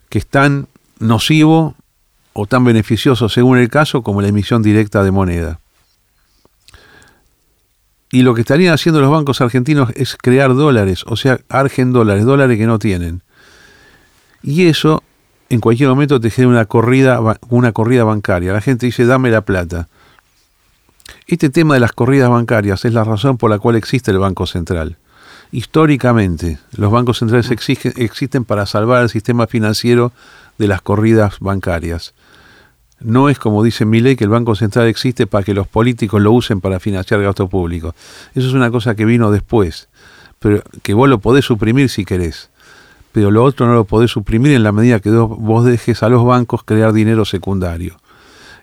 que 0.10 0.20
es 0.20 0.28
tan 0.28 0.68
nocivo 1.00 1.74
o 2.34 2.46
tan 2.46 2.64
beneficioso 2.64 3.28
según 3.28 3.58
el 3.58 3.70
caso 3.70 4.04
como 4.04 4.22
la 4.22 4.28
emisión 4.28 4.62
directa 4.62 5.04
de 5.04 5.10
moneda. 5.10 5.60
Y 8.14 8.22
lo 8.22 8.36
que 8.36 8.42
estarían 8.42 8.76
haciendo 8.76 9.02
los 9.02 9.10
bancos 9.10 9.42
argentinos 9.42 9.90
es 9.96 10.16
crear 10.16 10.54
dólares, 10.54 11.04
o 11.08 11.16
sea, 11.16 11.40
argen 11.50 11.94
dólares, 11.94 12.26
dólares 12.26 12.60
que 12.60 12.68
no 12.68 12.78
tienen. 12.78 13.24
Y 14.44 14.68
eso 14.68 15.02
en 15.50 15.60
cualquier 15.60 15.90
momento 15.90 16.20
te 16.20 16.30
genera 16.30 16.52
una 16.52 16.66
corrida, 16.66 17.20
una 17.50 17.72
corrida 17.72 18.04
bancaria. 18.04 18.54
La 18.54 18.62
gente 18.62 18.86
dice, 18.86 19.08
dame 19.08 19.32
la 19.32 19.42
plata. 19.42 19.88
Este 21.26 21.50
tema 21.50 21.74
de 21.74 21.80
las 21.80 21.92
corridas 21.92 22.30
bancarias 22.30 22.86
es 22.86 22.94
la 22.94 23.04
razón 23.04 23.40
por 23.40 23.50
la 23.50 23.58
cual 23.58 23.78
existe 23.78 24.12
el 24.12 24.20
Banco 24.20 24.46
Central. 24.46 24.98
Históricamente, 25.52 26.60
los 26.78 26.92
bancos 26.92 27.18
centrales 27.18 27.50
existen 27.50 28.46
para 28.46 28.68
salvar 28.68 29.02
al 29.02 29.10
sistema 29.10 29.48
financiero 29.48 30.12
de 30.60 30.68
las 30.68 30.84
corridas 30.84 31.40
bancarias. 31.40 32.14
No 33.04 33.30
es 33.30 33.38
como 33.38 33.64
dice 33.64 33.86
ley 33.86 34.16
que 34.16 34.24
el 34.24 34.30
Banco 34.30 34.56
Central 34.56 34.88
existe 34.88 35.28
para 35.28 35.44
que 35.44 35.54
los 35.54 35.68
políticos 35.68 36.22
lo 36.22 36.32
usen 36.32 36.62
para 36.62 36.80
financiar 36.80 37.22
gasto 37.22 37.48
público. 37.50 37.94
Eso 38.34 38.48
es 38.48 38.54
una 38.54 38.72
cosa 38.72 38.96
que 38.96 39.06
vino 39.06 39.30
después, 39.32 39.90
pero 40.40 40.64
que 40.82 40.94
vos 40.94 41.10
lo 41.10 41.20
podés 41.20 41.46
suprimir 41.46 41.90
si 41.90 42.06
querés. 42.06 42.50
Pero 43.12 43.30
lo 43.30 43.44
otro 43.44 43.68
no 43.68 43.74
lo 43.74 43.86
podés 43.86 44.12
suprimir 44.12 44.54
en 44.54 44.64
la 44.64 44.72
medida 44.72 45.00
que 45.00 45.12
vos 45.12 45.66
dejes 45.66 46.02
a 46.02 46.10
los 46.10 46.26
bancos 46.26 46.64
crear 46.64 46.94
dinero 46.94 47.26
secundario. 47.26 47.98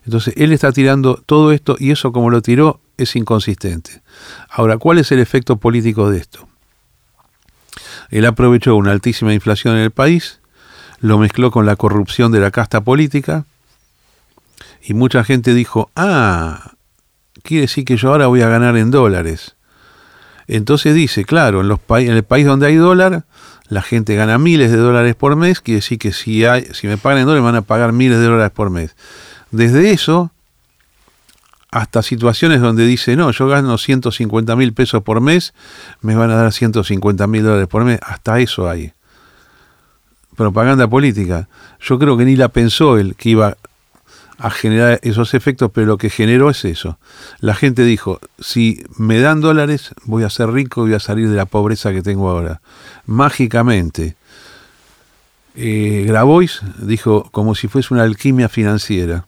Entonces 0.04 0.35
él 0.37 0.52
está 0.52 0.73
tirando 0.73 1.23
todo 1.26 1.52
esto 1.52 1.76
y 1.78 1.90
eso 1.90 2.11
como 2.12 2.30
lo 2.30 2.42
tiró 2.42 2.80
es 2.97 3.16
inconsistente. 3.16 4.02
Ahora, 4.50 4.78
¿cuál 4.78 4.99
es 4.99 5.12
el 5.12 5.20
efecto 5.20 5.56
político 5.56 6.11
de 6.11 6.18
esto? 6.18 6.49
Él 8.11 8.26
aprovechó 8.26 8.75
una 8.76 8.90
altísima 8.92 9.32
inflación 9.35 9.76
en 9.76 9.82
el 9.82 9.90
país, 9.90 10.40
lo 11.00 11.18
mezcló 11.18 11.50
con 11.50 11.64
la 11.66 11.76
corrupción 11.76 12.32
de 12.32 12.40
la 12.40 12.50
casta 12.50 12.80
política, 12.80 13.47
y 14.82 14.94
mucha 14.94 15.25
gente 15.25 15.54
dijo, 15.54 15.90
ah, 15.96 16.72
quiere 17.42 17.62
decir 17.62 17.84
que 17.84 17.96
yo 17.96 18.10
ahora 18.10 18.26
voy 18.26 18.42
a 18.42 18.49
ganar 18.49 18.76
en 18.76 18.90
dólares. 18.90 19.56
Entonces 20.46 20.94
dice, 20.94 21.25
claro, 21.25 21.60
en, 21.60 21.68
los 21.68 21.78
en 21.90 22.12
el 22.12 22.25
país 22.25 22.46
donde 22.46 22.66
hay 22.66 22.75
dólar, 22.75 23.25
la 23.68 23.82
gente 23.82 24.16
gana 24.16 24.37
miles 24.38 24.70
de 24.70 24.78
dólares 24.78 25.14
por 25.14 25.37
mes, 25.37 25.60
quiere 25.60 25.76
decir 25.76 25.99
que 25.99 26.12
si, 26.12 26.44
hay, 26.44 26.66
si 26.72 26.88
me 26.88 26.96
pagan 26.96 27.20
en 27.20 27.26
dólares 27.26 27.44
van 27.44 27.54
a 27.54 27.62
pagar 27.62 27.92
miles 27.92 28.18
de 28.18 28.25
dólares 28.25 28.52
por 28.52 28.70
mes. 28.70 28.96
Desde 29.50 29.92
eso 29.92 30.32
hasta 31.70 32.02
situaciones 32.02 32.60
donde 32.60 32.84
dice, 32.84 33.14
no, 33.16 33.30
yo 33.30 33.46
gano 33.46 33.78
150 33.78 34.56
mil 34.56 34.72
pesos 34.72 35.02
por 35.02 35.20
mes, 35.20 35.54
me 36.00 36.16
van 36.16 36.30
a 36.30 36.34
dar 36.34 36.52
150 36.52 37.26
mil 37.28 37.44
dólares 37.44 37.68
por 37.68 37.84
mes, 37.84 38.00
hasta 38.02 38.40
eso 38.40 38.68
hay. 38.68 38.92
Propaganda 40.37 40.88
política. 40.88 41.49
Yo 41.80 41.99
creo 41.99 42.16
que 42.16 42.25
ni 42.25 42.34
la 42.34 42.49
pensó 42.49 42.99
él 42.99 43.14
que 43.14 43.30
iba 43.30 43.56
a 44.40 44.50
generar 44.50 44.99
esos 45.02 45.35
efectos, 45.35 45.70
pero 45.73 45.87
lo 45.87 45.99
que 45.99 46.09
generó 46.09 46.49
es 46.49 46.64
eso. 46.64 46.99
La 47.40 47.54
gente 47.54 47.85
dijo, 47.85 48.20
si 48.38 48.82
me 48.97 49.20
dan 49.20 49.42
dólares, 49.42 49.90
voy 50.04 50.25
a 50.25 50.30
ser 50.30 50.50
rico 50.50 50.80
y 50.80 50.88
voy 50.88 50.94
a 50.94 51.00
salir 51.00 51.28
de 51.28 51.37
la 51.37 51.44
pobreza 51.44 51.92
que 51.92 52.00
tengo 52.00 52.30
ahora. 52.30 52.62
Mágicamente. 53.04 54.16
Eh, 55.56 56.04
Grabois 56.06 56.62
dijo 56.78 57.28
como 57.32 57.54
si 57.54 57.68
fuese 57.68 57.92
una 57.92 58.04
alquimia 58.04 58.49
financiera. 58.49 59.26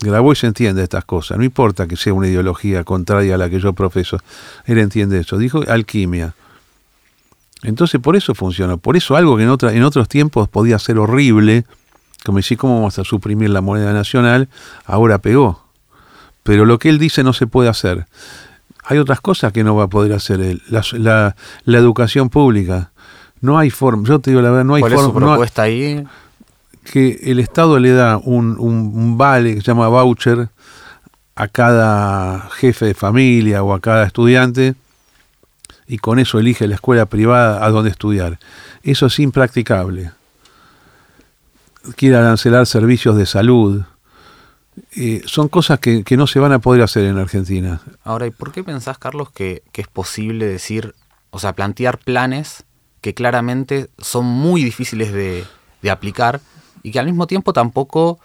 Grabois 0.00 0.44
entiende 0.44 0.82
estas 0.82 1.06
cosas, 1.06 1.38
no 1.38 1.44
importa 1.44 1.86
que 1.86 1.96
sea 1.96 2.12
una 2.12 2.28
ideología 2.28 2.84
contraria 2.84 3.36
a 3.36 3.38
la 3.38 3.48
que 3.48 3.58
yo 3.58 3.72
profeso, 3.72 4.18
él 4.66 4.78
entiende 4.78 5.20
eso. 5.20 5.38
Dijo 5.38 5.62
alquimia. 5.66 6.34
Entonces 7.62 7.98
por 8.02 8.16
eso 8.16 8.34
funcionó, 8.34 8.76
por 8.76 8.98
eso 8.98 9.16
algo 9.16 9.38
que 9.38 9.44
en, 9.44 9.48
otra, 9.48 9.72
en 9.72 9.82
otros 9.82 10.08
tiempos 10.08 10.50
podía 10.50 10.78
ser 10.78 10.98
horrible, 10.98 11.64
como 12.24 12.38
decir, 12.38 12.56
¿cómo 12.56 12.76
vamos 12.76 12.98
a 12.98 13.04
suprimir 13.04 13.50
la 13.50 13.60
moneda 13.60 13.92
nacional? 13.92 14.48
Ahora 14.86 15.18
pegó. 15.18 15.62
Pero 16.42 16.64
lo 16.64 16.78
que 16.78 16.88
él 16.88 16.98
dice 16.98 17.22
no 17.22 17.34
se 17.34 17.46
puede 17.46 17.68
hacer. 17.68 18.06
Hay 18.82 18.98
otras 18.98 19.20
cosas 19.20 19.52
que 19.52 19.62
no 19.62 19.76
va 19.76 19.84
a 19.84 19.88
poder 19.88 20.12
hacer 20.14 20.40
él. 20.40 20.62
La, 20.68 21.36
educación 21.66 22.30
pública. 22.30 22.90
No 23.40 23.58
hay 23.58 23.68
forma, 23.68 24.08
yo 24.08 24.18
te 24.20 24.30
digo 24.30 24.40
la 24.40 24.50
verdad, 24.50 24.64
no 24.64 24.74
hay 24.74 24.80
forma. 24.80 24.96
¿Cuál 24.96 25.06
es 25.06 25.12
su 25.12 25.14
propuesta 25.14 25.62
ahí? 25.62 26.04
Que 26.84 27.20
el 27.24 27.40
Estado 27.40 27.78
le 27.78 27.92
da 27.92 28.16
un, 28.16 28.56
un 28.58 29.18
vale 29.18 29.54
que 29.54 29.60
se 29.60 29.66
llama 29.66 29.88
voucher 29.88 30.48
a 31.36 31.48
cada 31.48 32.48
jefe 32.52 32.86
de 32.86 32.94
familia 32.94 33.62
o 33.62 33.74
a 33.74 33.80
cada 33.80 34.04
estudiante 34.04 34.74
y 35.86 35.98
con 35.98 36.18
eso 36.18 36.38
elige 36.38 36.66
la 36.66 36.76
escuela 36.76 37.04
privada 37.04 37.64
a 37.64 37.70
donde 37.70 37.90
estudiar. 37.90 38.38
Eso 38.82 39.06
es 39.06 39.18
impracticable 39.18 40.12
quiere 41.96 42.16
arancelar 42.16 42.66
servicios 42.66 43.16
de 43.16 43.26
salud. 43.26 43.82
Eh, 44.96 45.22
son 45.26 45.48
cosas 45.48 45.78
que, 45.78 46.04
no 46.16 46.26
se 46.26 46.40
van 46.40 46.52
a 46.52 46.58
poder 46.58 46.82
hacer 46.82 47.04
en 47.04 47.18
Argentina. 47.18 47.80
Ahora, 48.02 48.26
¿y 48.26 48.30
por 48.30 48.52
qué 48.52 48.64
pensás, 48.64 48.98
Carlos, 48.98 49.30
que, 49.30 49.62
que 49.72 49.82
es 49.82 49.88
posible 49.88 50.46
decir, 50.46 50.94
o 51.30 51.38
sea, 51.38 51.52
plantear 51.52 51.98
planes 51.98 52.64
que 53.00 53.14
claramente 53.14 53.88
son 53.98 54.24
muy 54.24 54.64
difíciles 54.64 55.12
de, 55.12 55.44
de 55.82 55.90
aplicar 55.90 56.40
y 56.82 56.90
que 56.90 56.98
al 56.98 57.06
mismo 57.06 57.26
tiempo 57.26 57.52
tampoco 57.52 58.18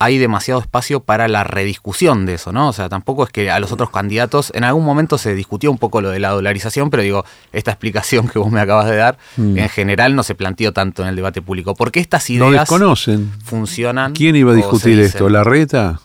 hay 0.00 0.16
demasiado 0.16 0.60
espacio 0.60 1.00
para 1.00 1.28
la 1.28 1.44
rediscusión 1.44 2.24
de 2.24 2.34
eso, 2.34 2.52
¿no? 2.52 2.68
O 2.68 2.72
sea, 2.72 2.88
tampoco 2.88 3.22
es 3.22 3.30
que 3.30 3.50
a 3.50 3.60
los 3.60 3.70
otros 3.70 3.90
candidatos, 3.90 4.50
en 4.54 4.64
algún 4.64 4.82
momento 4.82 5.18
se 5.18 5.34
discutió 5.34 5.70
un 5.70 5.76
poco 5.76 6.00
lo 6.00 6.08
de 6.08 6.18
la 6.18 6.30
dolarización, 6.30 6.88
pero 6.88 7.02
digo, 7.02 7.26
esta 7.52 7.70
explicación 7.70 8.26
que 8.26 8.38
vos 8.38 8.50
me 8.50 8.60
acabas 8.60 8.86
de 8.86 8.96
dar, 8.96 9.18
mm. 9.36 9.58
en 9.58 9.68
general 9.68 10.16
no 10.16 10.22
se 10.22 10.34
planteó 10.34 10.72
tanto 10.72 11.02
en 11.02 11.08
el 11.08 11.16
debate 11.16 11.42
público. 11.42 11.74
¿Por 11.74 11.92
qué 11.92 12.00
estas 12.00 12.30
ideas 12.30 12.50
no 12.50 12.50
desconocen. 12.50 13.30
funcionan? 13.44 14.14
¿Quién 14.14 14.36
iba 14.36 14.52
a 14.52 14.54
discutir 14.54 14.98
esto? 14.98 15.28
¿La 15.28 15.44
reta? 15.44 16.00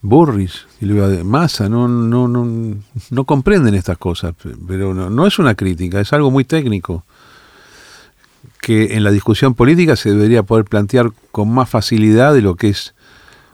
Burris, 0.00 0.66
Massa, 1.24 1.68
no, 1.68 1.88
no, 1.88 2.28
no, 2.28 2.76
no 3.10 3.24
comprenden 3.24 3.74
estas 3.74 3.98
cosas, 3.98 4.34
pero 4.68 4.94
no, 4.94 5.10
no 5.10 5.26
es 5.26 5.40
una 5.40 5.56
crítica, 5.56 5.98
es 5.98 6.12
algo 6.12 6.30
muy 6.30 6.44
técnico 6.44 7.04
que 8.64 8.94
en 8.94 9.04
la 9.04 9.10
discusión 9.10 9.52
política 9.54 9.94
se 9.94 10.08
debería 10.08 10.42
poder 10.42 10.64
plantear 10.64 11.10
con 11.32 11.52
más 11.52 11.68
facilidad 11.68 12.32
de 12.32 12.40
lo 12.40 12.54
que 12.54 12.70
es 12.70 12.94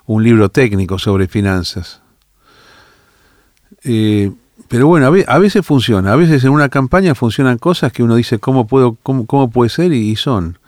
un 0.06 0.22
libro 0.22 0.50
técnico 0.50 1.00
sobre 1.00 1.26
finanzas. 1.26 2.00
Eh, 3.82 4.30
pero 4.68 4.86
bueno, 4.86 5.12
a 5.26 5.38
veces 5.38 5.66
funciona, 5.66 6.12
a 6.12 6.16
veces 6.16 6.44
en 6.44 6.50
una 6.50 6.68
campaña 6.68 7.16
funcionan 7.16 7.58
cosas 7.58 7.92
que 7.92 8.04
uno 8.04 8.14
dice 8.14 8.38
cómo, 8.38 8.68
puedo, 8.68 8.96
cómo, 9.02 9.50
puede 9.50 9.68
ser 9.68 9.92
y, 9.92 10.14
son. 10.14 10.58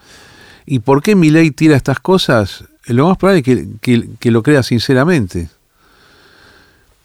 ¿Y 0.66 0.80
por 0.80 1.02
qué 1.02 1.14
mi 1.14 1.30
ley 1.30 1.52
tira 1.52 1.76
estas 1.76 2.00
cosas? 2.00 2.64
Lo 2.86 3.06
más 3.06 3.18
probable 3.18 3.44
es 3.46 4.18
que, 4.18 4.30
lo 4.32 4.42
crea 4.42 4.64
sinceramente. 4.64 5.50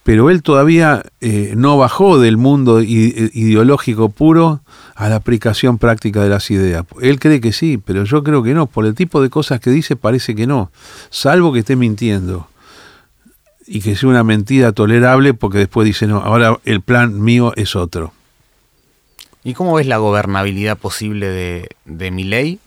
Pero 0.07 0.29
él 0.29 0.41
todavía 0.41 1.03
eh, 1.19 1.51
no 1.57 1.77
bajó 1.77 2.17
del 2.17 2.37
mundo 2.37 2.81
ideológico 2.81 4.07
puro 4.07 4.61
a 4.95 5.09
la 5.09 5.17
aplicación 5.17 5.79
práctica 5.79 6.23
de 6.23 6.29
las 6.29 6.49
ideas. 6.49 6.85
Él 7.01 7.19
cree 7.19 7.41
que 7.41 7.51
sí, 7.51 7.77
pero 7.77 8.05
yo 8.05 8.23
creo 8.23 8.41
que 8.41 8.53
no. 8.53 8.67
Por 8.67 8.85
el 8.85 8.95
tipo 8.95 9.21
de 9.21 9.29
cosas 9.29 9.59
que 9.59 9.69
dice 9.69 9.97
parece 9.97 10.33
que 10.33 10.47
no. 10.47 10.71
Salvo 11.09 11.51
que 11.51 11.59
esté 11.59 11.75
mintiendo. 11.75 12.47
Y 13.65 13.81
que 13.81 13.97
sea 13.97 14.07
una 14.07 14.23
mentira 14.23 14.71
tolerable 14.71 15.33
porque 15.33 15.57
después 15.57 15.85
dice, 15.85 16.07
no, 16.07 16.21
ahora 16.21 16.57
el 16.63 16.79
plan 16.79 17.21
mío 17.21 17.51
es 17.57 17.75
otro. 17.75 18.13
¿Y 19.43 19.55
cómo 19.55 19.73
ves 19.73 19.87
la 19.87 19.97
gobernabilidad 19.97 20.77
posible 20.77 21.27
de, 21.27 21.67
de 21.83 22.11
mi 22.11 22.23
ley 22.23 22.59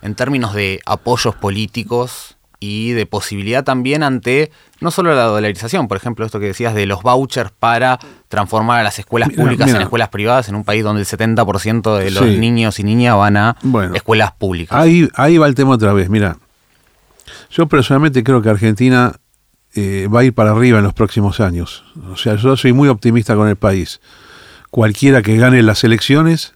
en 0.00 0.14
términos 0.14 0.54
de 0.54 0.80
apoyos 0.86 1.34
políticos 1.34 2.37
y 2.60 2.92
de 2.92 3.06
posibilidad 3.06 3.64
también 3.64 4.02
ante 4.02 4.50
no 4.80 4.90
solo 4.90 5.14
la 5.14 5.24
dolarización, 5.24 5.88
por 5.88 5.96
ejemplo, 5.96 6.24
esto 6.26 6.40
que 6.40 6.46
decías 6.46 6.74
de 6.74 6.86
los 6.86 7.02
vouchers 7.02 7.50
para 7.50 7.98
transformar 8.28 8.80
a 8.80 8.82
las 8.82 8.98
escuelas 8.98 9.30
públicas 9.30 9.70
en 9.70 9.82
escuelas 9.82 10.08
privadas 10.08 10.48
en 10.48 10.54
un 10.54 10.64
país 10.64 10.84
donde 10.84 11.02
el 11.02 11.06
70% 11.06 11.96
de 11.98 12.10
los 12.10 12.26
niños 12.26 12.78
y 12.78 12.84
niñas 12.84 13.16
van 13.16 13.36
a 13.36 13.56
escuelas 13.94 14.32
públicas. 14.32 14.78
Ahí, 14.78 15.08
ahí 15.14 15.38
va 15.38 15.46
el 15.46 15.54
tema 15.54 15.72
otra 15.72 15.92
vez, 15.92 16.08
mira. 16.08 16.38
Yo 17.50 17.66
personalmente 17.66 18.24
creo 18.24 18.42
que 18.42 18.50
Argentina 18.50 19.14
eh, 19.74 20.08
va 20.12 20.20
a 20.20 20.24
ir 20.24 20.34
para 20.34 20.50
arriba 20.50 20.78
en 20.78 20.84
los 20.84 20.94
próximos 20.94 21.40
años. 21.40 21.84
O 22.10 22.16
sea, 22.16 22.36
yo 22.36 22.56
soy 22.56 22.72
muy 22.72 22.88
optimista 22.88 23.36
con 23.36 23.48
el 23.48 23.56
país. 23.56 24.00
Cualquiera 24.70 25.22
que 25.22 25.36
gane 25.36 25.62
las 25.62 25.84
elecciones, 25.84 26.54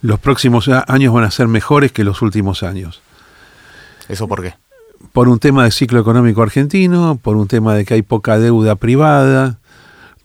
los 0.00 0.18
próximos 0.18 0.68
años 0.68 1.14
van 1.14 1.24
a 1.24 1.30
ser 1.30 1.48
mejores 1.48 1.92
que 1.92 2.04
los 2.04 2.22
últimos 2.22 2.62
años. 2.62 3.00
¿Eso 4.08 4.28
por 4.28 4.42
qué? 4.42 4.54
Por 5.12 5.28
un 5.28 5.38
tema 5.38 5.64
de 5.64 5.70
ciclo 5.70 6.00
económico 6.00 6.42
argentino, 6.42 7.18
por 7.20 7.36
un 7.36 7.48
tema 7.48 7.74
de 7.74 7.84
que 7.84 7.94
hay 7.94 8.02
poca 8.02 8.38
deuda 8.38 8.76
privada, 8.76 9.58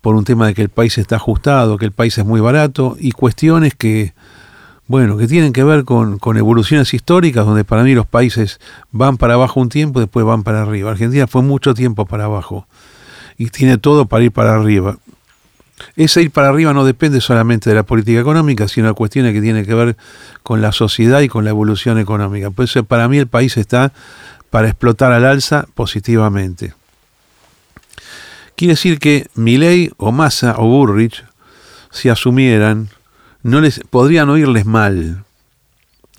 por 0.02 0.16
un 0.16 0.24
tema 0.24 0.48
de 0.48 0.54
que 0.54 0.62
el 0.62 0.70
país 0.70 0.98
está 0.98 1.16
ajustado, 1.16 1.78
que 1.78 1.86
el 1.86 1.92
país 1.92 2.18
es 2.18 2.26
muy 2.26 2.42
barato, 2.42 2.98
y 3.00 3.12
cuestiones 3.12 3.74
que, 3.76 4.14
bueno, 4.88 5.18
que 5.18 5.28
tienen 5.28 5.54
que 5.54 5.64
ver 5.64 5.86
con, 5.86 6.20
con, 6.20 6.38
evoluciones 6.38 6.94
históricas, 6.94 7.46
donde 7.46 7.64
para 7.64 7.84
mí 7.84 7.94
los 7.94 8.06
países 8.06 8.60
van 8.92 9.18
para 9.18 9.36
abajo 9.36 9.62
un 9.62 9.70
tiempo 9.70 10.00
y 10.00 10.04
después 10.04 10.26
van 10.26 10.44
para 10.44 10.62
arriba. 10.62 10.92
Argentina 10.92 11.28
fue 11.28 11.42
mucho 11.42 11.74
tiempo 11.74 12.06
para 12.06 12.26
abajo 12.26 12.68
y 13.38 13.48
tiene 13.48 13.78
todo 13.78 14.06
para 14.06 14.24
ir 14.24 14.32
para 14.32 14.56
arriba. 14.56 14.98
Ese 15.96 16.22
ir 16.22 16.32
para 16.32 16.50
arriba 16.50 16.74
no 16.74 16.86
depende 16.86 17.22
solamente 17.22 17.70
de 17.70 17.76
la 17.76 17.84
política 17.84 18.20
económica, 18.20 18.68
sino 18.68 18.94
cuestiones 18.96 19.34
que 19.34 19.42
tienen 19.42 19.66
que 19.66 19.74
ver 19.74 19.98
con 20.44 20.62
la 20.62 20.72
sociedad 20.72 21.22
y 21.22 21.28
con 21.28 21.44
la 21.44 21.50
evolución 21.50 21.98
económica. 21.98 22.52
Por 22.52 22.66
eso 22.66 22.84
para 22.84 23.08
mí 23.08 23.18
el 23.18 23.28
país 23.28 23.58
está 23.58 23.92
para 24.54 24.68
explotar 24.68 25.12
al 25.12 25.26
alza 25.26 25.66
positivamente. 25.74 26.76
Quiere 28.56 28.74
decir 28.74 29.00
que 29.00 29.26
Milei 29.34 29.92
o 29.98 30.12
Massa 30.12 30.54
o 30.60 30.68
Burrich, 30.68 31.26
si 31.90 32.10
asumieran, 32.10 32.90
no 33.42 33.62
les 33.62 33.80
podrían 33.90 34.30
oírles 34.30 34.68
mal. 34.68 35.24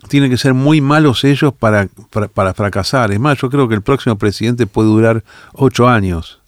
Tienen 0.09 0.33
que 0.33 0.37
ser 0.37 0.53
muy 0.53 0.81
malos 0.81 1.23
ellos 1.23 1.55
para, 1.55 1.89
para, 2.35 2.55
fracasar. 2.55 3.13
Es 3.13 3.21
más, 3.21 3.39
yo 3.39 3.49
creo 3.51 3.69
que 3.69 3.77
el 3.77 3.83
próximo 3.83 4.19
presidente 4.19 4.67
puede 4.67 4.89
durar 4.89 5.23
ocho 5.53 5.87
años. 5.87 6.41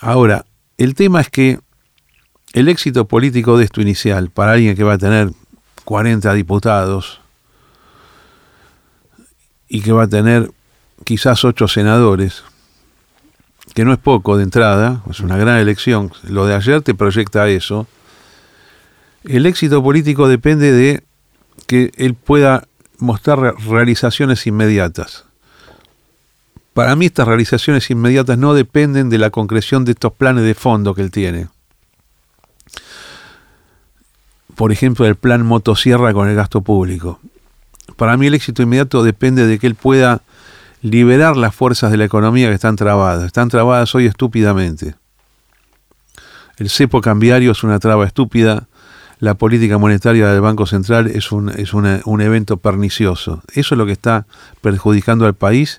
Ahora, 0.00 0.44
el 0.78 0.94
tema 0.94 1.22
es 1.22 1.28
que 1.28 1.58
el 2.52 2.68
éxito 2.68 3.08
político 3.08 3.58
de 3.58 3.64
esto 3.64 3.80
inicial, 3.80 4.30
para 4.30 4.52
alguien 4.52 4.76
que 4.76 4.84
va 4.84 4.92
a 4.92 4.98
tener 4.98 5.32
40 5.84 6.32
diputados 6.34 7.20
y 9.68 9.80
que 9.82 9.92
va 9.92 10.04
a 10.04 10.08
tener 10.08 10.50
quizás 11.04 11.44
ocho 11.44 11.68
senadores, 11.68 12.44
que 13.74 13.84
no 13.84 13.92
es 13.92 13.98
poco 13.98 14.36
de 14.36 14.44
entrada, 14.44 15.02
es 15.10 15.20
una 15.20 15.36
gran 15.36 15.58
elección, 15.58 16.12
lo 16.28 16.46
de 16.46 16.54
ayer 16.54 16.82
te 16.82 16.94
proyecta 16.94 17.48
eso, 17.48 17.86
el 19.24 19.46
éxito 19.46 19.82
político 19.82 20.28
depende 20.28 20.72
de 20.72 21.02
que 21.66 21.92
él 21.96 22.14
pueda 22.14 22.68
mostrar 22.98 23.56
realizaciones 23.58 24.46
inmediatas. 24.46 25.24
Para 26.74 26.94
mí 26.94 27.06
estas 27.06 27.26
realizaciones 27.26 27.90
inmediatas 27.90 28.38
no 28.38 28.54
dependen 28.54 29.08
de 29.08 29.18
la 29.18 29.30
concreción 29.30 29.84
de 29.84 29.92
estos 29.92 30.12
planes 30.12 30.44
de 30.44 30.54
fondo 30.54 30.94
que 30.94 31.02
él 31.02 31.10
tiene. 31.10 31.48
Por 34.54 34.72
ejemplo, 34.72 35.06
el 35.06 35.16
plan 35.16 35.44
motosierra 35.44 36.12
con 36.12 36.28
el 36.28 36.36
gasto 36.36 36.60
público. 36.62 37.20
Para 37.96 38.16
mí 38.16 38.26
el 38.26 38.34
éxito 38.34 38.62
inmediato 38.62 39.02
depende 39.02 39.46
de 39.46 39.58
que 39.58 39.66
él 39.66 39.74
pueda 39.74 40.22
liberar 40.82 41.36
las 41.36 41.54
fuerzas 41.54 41.90
de 41.90 41.96
la 41.96 42.04
economía 42.04 42.48
que 42.48 42.54
están 42.54 42.76
trabadas. 42.76 43.24
Están 43.24 43.48
trabadas 43.48 43.94
hoy 43.94 44.06
estúpidamente. 44.06 44.94
El 46.56 46.70
cepo 46.70 47.00
cambiario 47.00 47.52
es 47.52 47.62
una 47.62 47.78
traba 47.78 48.06
estúpida 48.06 48.66
la 49.18 49.34
política 49.34 49.78
monetaria 49.78 50.28
del 50.28 50.40
Banco 50.40 50.66
Central 50.66 51.06
es, 51.06 51.32
un, 51.32 51.48
es 51.48 51.72
un 51.72 52.20
evento 52.20 52.58
pernicioso. 52.58 53.42
Eso 53.54 53.74
es 53.74 53.78
lo 53.78 53.86
que 53.86 53.92
está 53.92 54.26
perjudicando 54.60 55.24
al 55.24 55.34
país 55.34 55.78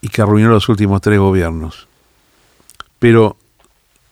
y 0.00 0.08
que 0.08 0.22
arruinó 0.22 0.48
los 0.48 0.68
últimos 0.68 1.00
tres 1.00 1.20
gobiernos. 1.20 1.86
Pero 2.98 3.36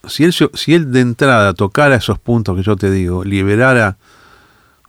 si 0.07 0.25
él, 0.25 0.33
si 0.33 0.75
él 0.75 0.93
de 0.93 1.01
entrada 1.01 1.55
tocara 1.55 1.97
esos 1.97 2.19
puntos 2.19 2.57
que 2.57 2.63
yo 2.63 2.77
te 2.77 2.91
digo, 2.91 3.25
liberara 3.25 3.97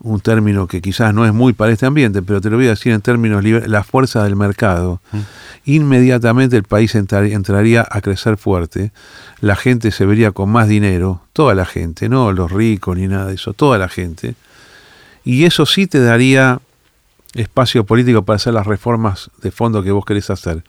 un 0.04 0.20
término 0.20 0.68
que 0.68 0.82
quizás 0.82 1.14
no 1.14 1.26
es 1.26 1.34
muy 1.34 1.54
para 1.54 1.72
este 1.72 1.86
ambiente, 1.86 2.22
pero 2.22 2.42
te 2.42 2.50
lo 2.50 2.58
voy 2.58 2.68
a 2.68 2.72
decir 2.72 2.92
en 2.92 3.02
términos 3.02 3.44
la 3.44 3.84
fuerza 3.84 4.24
del 4.24 4.36
mercado, 4.36 5.02
mm. 5.12 5.18
inmediatamente 5.66 6.58
el 6.58 6.64
país 6.64 6.96
entraría 6.96 7.88
a 7.90 8.02
crecer 8.02 8.38
fuerte, 8.38 8.92
la 9.40 9.56
gente 9.56 9.92
se 9.92 10.06
vería 10.06 10.32
con 10.32 10.50
más 10.50 10.68
dinero, 10.68 11.22
toda 11.34 11.56
la 11.56 11.66
gente, 11.66 12.10
no 12.10 12.32
los 12.32 12.52
ricos 12.52 12.98
ni 12.98 13.08
nada 13.08 13.28
de 13.28 13.36
eso, 13.36 13.54
toda 13.54 13.78
la 13.78 13.90
gente, 13.90 14.36
y 15.24 15.46
eso 15.46 15.66
sí 15.66 15.88
te 15.88 16.00
daría 16.00 16.60
espacio 17.34 17.86
político 17.86 18.24
para 18.24 18.36
hacer 18.36 18.54
las 18.54 18.68
reformas 18.68 19.32
de 19.42 19.52
fondo 19.52 19.84
que 19.84 19.92
vos 19.92 20.04
querés 20.04 20.30
hacer. 20.30 20.64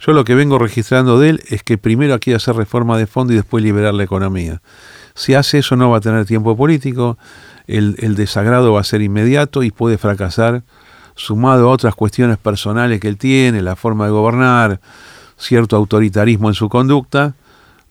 Yo 0.00 0.12
lo 0.12 0.24
que 0.24 0.34
vengo 0.34 0.58
registrando 0.58 1.18
de 1.18 1.30
él 1.30 1.42
es 1.48 1.62
que 1.62 1.76
primero 1.76 2.14
aquí 2.14 2.32
hacer 2.32 2.56
reforma 2.56 2.96
de 2.96 3.06
fondo 3.06 3.32
y 3.32 3.36
después 3.36 3.62
liberar 3.62 3.92
la 3.92 4.04
economía. 4.04 4.62
Si 5.14 5.34
hace 5.34 5.58
eso 5.58 5.76
no 5.76 5.90
va 5.90 5.98
a 5.98 6.00
tener 6.00 6.24
tiempo 6.24 6.56
político, 6.56 7.18
el, 7.66 8.14
desagrado 8.14 8.72
va 8.72 8.80
a 8.80 8.84
ser 8.84 9.02
inmediato 9.02 9.62
y 9.62 9.70
puede 9.70 9.98
fracasar 9.98 10.62
sumado 11.14 11.68
a 11.68 11.72
otras 11.72 11.94
cuestiones 11.94 12.36
personales 12.38 13.00
que 13.00 13.08
él 13.08 13.16
tiene, 13.16 13.62
la 13.62 13.76
forma 13.76 14.04
de 14.04 14.12
gobernar, 14.12 14.80
cierto 15.36 15.76
autoritarismo 15.76 16.48
en 16.48 16.54
su 16.54 16.68
conducta, 16.68 17.34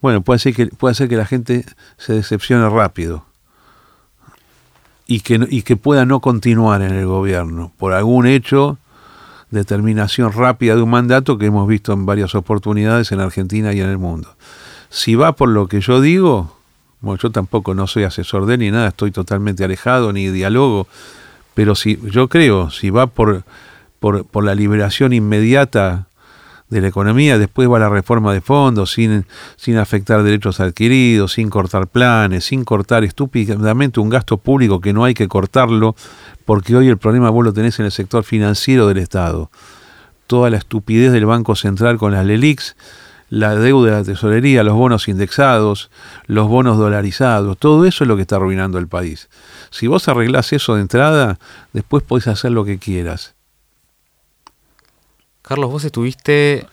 bueno, 0.01 0.21
puede 0.21 0.39
ser 0.39 0.53
que, 0.53 0.67
puede 0.67 0.93
ser 0.93 1.09
que 1.09 1.17
la 1.17 1.25
gente 1.25 1.65
se 1.97 2.13
decepcione 2.13 2.69
rápido 2.69 3.25
y 5.07 5.21
que, 5.21 5.47
y 5.49 5.63
que 5.63 5.77
pueda 5.77 6.05
no 6.05 6.19
continuar 6.19 6.81
en 6.81 6.93
el 6.93 7.05
gobierno 7.05 7.71
por 7.77 7.93
algún 7.93 8.27
hecho, 8.27 8.77
determinación 9.49 10.31
rápida 10.31 10.75
de 10.75 10.81
un 10.81 10.89
mandato 10.89 11.37
que 11.37 11.47
hemos 11.47 11.67
visto 11.67 11.93
en 11.93 12.05
varias 12.05 12.35
oportunidades 12.35 13.11
en 13.11 13.19
Argentina 13.19 13.73
y 13.73 13.81
en 13.81 13.89
el 13.89 13.97
mundo. 13.97 14.35
Si 14.89 15.15
va 15.15 15.35
por 15.35 15.49
lo 15.49 15.67
que 15.67 15.81
yo 15.81 16.01
digo, 16.01 16.54
bueno, 17.05 17.19
yo 17.21 17.29
tampoco 17.29 17.75
no 17.75 17.85
soy 17.85 18.03
asesor 18.03 18.47
de 18.47 18.57
ni 18.57 18.71
nada, 18.71 18.87
estoy 18.87 19.11
totalmente 19.11 19.63
alejado, 19.63 20.11
ni 20.11 20.27
diálogo, 20.29 20.87
pero 21.53 21.75
si 21.75 21.99
yo 22.09 22.27
creo, 22.29 22.71
si 22.71 22.89
va 22.89 23.05
por, 23.05 23.43
por, 23.99 24.43
la 24.43 24.55
liberación 24.55 25.13
inmediata 25.13 26.07
de 26.69 26.81
la 26.81 26.87
economía, 26.87 27.37
después 27.37 27.69
va 27.69 27.77
la 27.77 27.89
reforma 27.89 28.33
de 28.33 28.41
fondos 28.41 28.91
sin, 28.93 29.27
sin 29.55 29.77
afectar 29.77 30.23
derechos 30.23 30.59
adquiridos, 30.59 31.33
sin 31.33 31.51
cortar 31.51 31.85
planes, 31.85 32.45
sin 32.45 32.65
cortar 32.65 33.03
estúpidamente 33.03 33.99
un 33.99 34.09
gasto 34.09 34.37
público 34.37 34.81
que 34.81 34.91
no 34.91 35.03
hay 35.03 35.13
que 35.13 35.27
cortarlo, 35.27 35.95
porque 36.43 36.75
hoy 36.75 36.87
el 36.87 36.97
problema 36.97 37.29
vos 37.29 37.45
lo 37.45 37.53
tenés 37.53 37.77
en 37.79 37.85
el 37.85 37.91
sector 37.91 38.23
financiero 38.23 38.87
del 38.87 38.97
Estado. 38.97 39.51
Toda 40.25 40.49
la 40.49 40.57
estupidez 40.57 41.11
del 41.11 41.27
Banco 41.27 41.55
Central 41.55 41.99
con 41.99 42.13
las 42.13 42.25
LELIX, 42.25 42.75
la 43.29 43.55
deuda 43.55 43.91
de 43.91 43.97
la 43.97 44.03
tesorería, 44.03 44.63
los 44.63 44.75
bonos 44.75 45.07
indexados, 45.07 45.89
los 46.25 46.47
bonos 46.47 46.77
dolarizados, 46.77 47.57
todo 47.57 47.85
eso 47.85 48.03
es 48.03 48.07
lo 48.07 48.15
que 48.15 48.21
está 48.21 48.35
arruinando 48.35 48.77
el 48.77 48.87
país. 48.87 49.29
Si 49.71 49.87
vos 49.87 50.07
arreglás 50.07 50.53
eso 50.53 50.75
de 50.75 50.81
entrada, 50.81 51.39
después 51.73 52.03
podés 52.03 52.27
hacer 52.27 52.51
lo 52.51 52.65
que 52.65 52.77
quieras. 52.77 53.35
Carlos, 55.41 55.71
vos 55.71 55.83
estuviste 55.83 56.67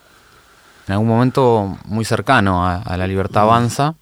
en 0.87 0.93
algún 0.93 1.07
momento 1.07 1.77
muy 1.85 2.05
cercano 2.05 2.65
a, 2.65 2.97
la 2.97 3.07
libertad 3.07 3.43
avanza. 3.43 3.95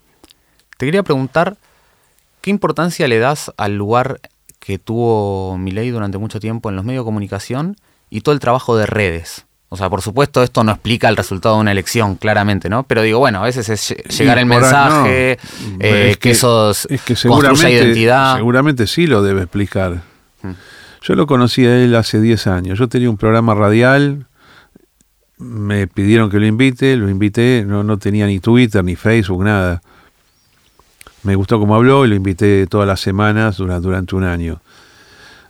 Te 0.78 0.86
quería 0.86 1.04
preguntar, 1.04 1.58
¿qué 2.42 2.50
importancia 2.50 3.08
le 3.08 3.20
das 3.20 3.52
al 3.58 3.76
lugar 3.78 4.20
que 4.60 4.80
tuvo 4.80 5.58
Milei 5.58 5.90
durante 5.90 6.18
mucho 6.18 6.40
tiempo 6.40 6.70
en 6.70 6.76
los 6.76 6.86
medios 6.86 7.04
de 7.04 7.08
comunicación 7.08 7.76
y 8.10 8.22
todo 8.22 8.34
el 8.34 8.40
trabajo 8.40 8.76
de 8.76 8.86
redes? 8.86 9.46
O 9.74 9.78
sea, 9.78 9.90
por 9.90 10.02
supuesto, 10.02 10.44
esto 10.44 10.66
no 10.66 10.74
explica 10.74 11.08
el 11.08 11.16
resultado 11.16 11.56
de 11.56 11.62
una 11.62 11.72
elección, 11.72 12.16
claramente, 12.18 12.68
¿no? 12.68 12.84
Pero 12.84 13.04
digo, 13.04 13.20
bueno, 13.20 13.40
a 13.40 13.44
veces 13.44 13.70
es 13.70 13.96
llegar 14.18 14.38
el 14.38 14.46
mensaje, 14.46 15.40
eh, 15.80 16.18
que, 16.20 16.32
eso 16.32 16.72
es 16.72 17.02
que 17.06 17.16
seguramente, 17.16 17.72
identidad. 17.72 18.36
Seguramente 18.36 18.86
sí 18.86 19.08
lo 19.08 19.24
debe 19.24 19.44
explicar. 19.44 20.02
Mm. 20.42 20.52
Yo 21.04 21.16
lo 21.16 21.26
conocí 21.26 21.66
a 21.66 21.78
él 21.86 21.96
hace 21.96 22.20
10 22.20 22.48
años. 22.48 22.80
Yo 22.80 22.90
tenía 22.90 23.10
un 23.10 23.16
programa 23.16 23.56
radial, 23.56 24.28
me 25.38 25.88
pidieron 25.88 26.30
que 26.30 26.42
lo 26.42 26.48
invite, 26.48 26.98
lo 26.98 27.08
invité, 27.08 27.64
no, 27.66 27.82
no 27.82 27.98
tenía 27.98 28.28
ni 28.28 28.42
Twitter, 28.42 28.84
ni 28.84 28.98
Facebook, 28.98 29.42
nada. 29.42 29.82
Me 31.24 31.36
gustó 31.36 31.62
cómo 31.62 31.76
habló 31.76 32.04
y 32.04 32.10
lo 32.10 32.16
invité 32.16 32.68
todas 32.68 32.86
las 32.86 33.00
semanas 33.00 33.56
durante, 33.56 33.88
durante 33.88 34.16
un 34.18 34.26
año. 34.26 34.60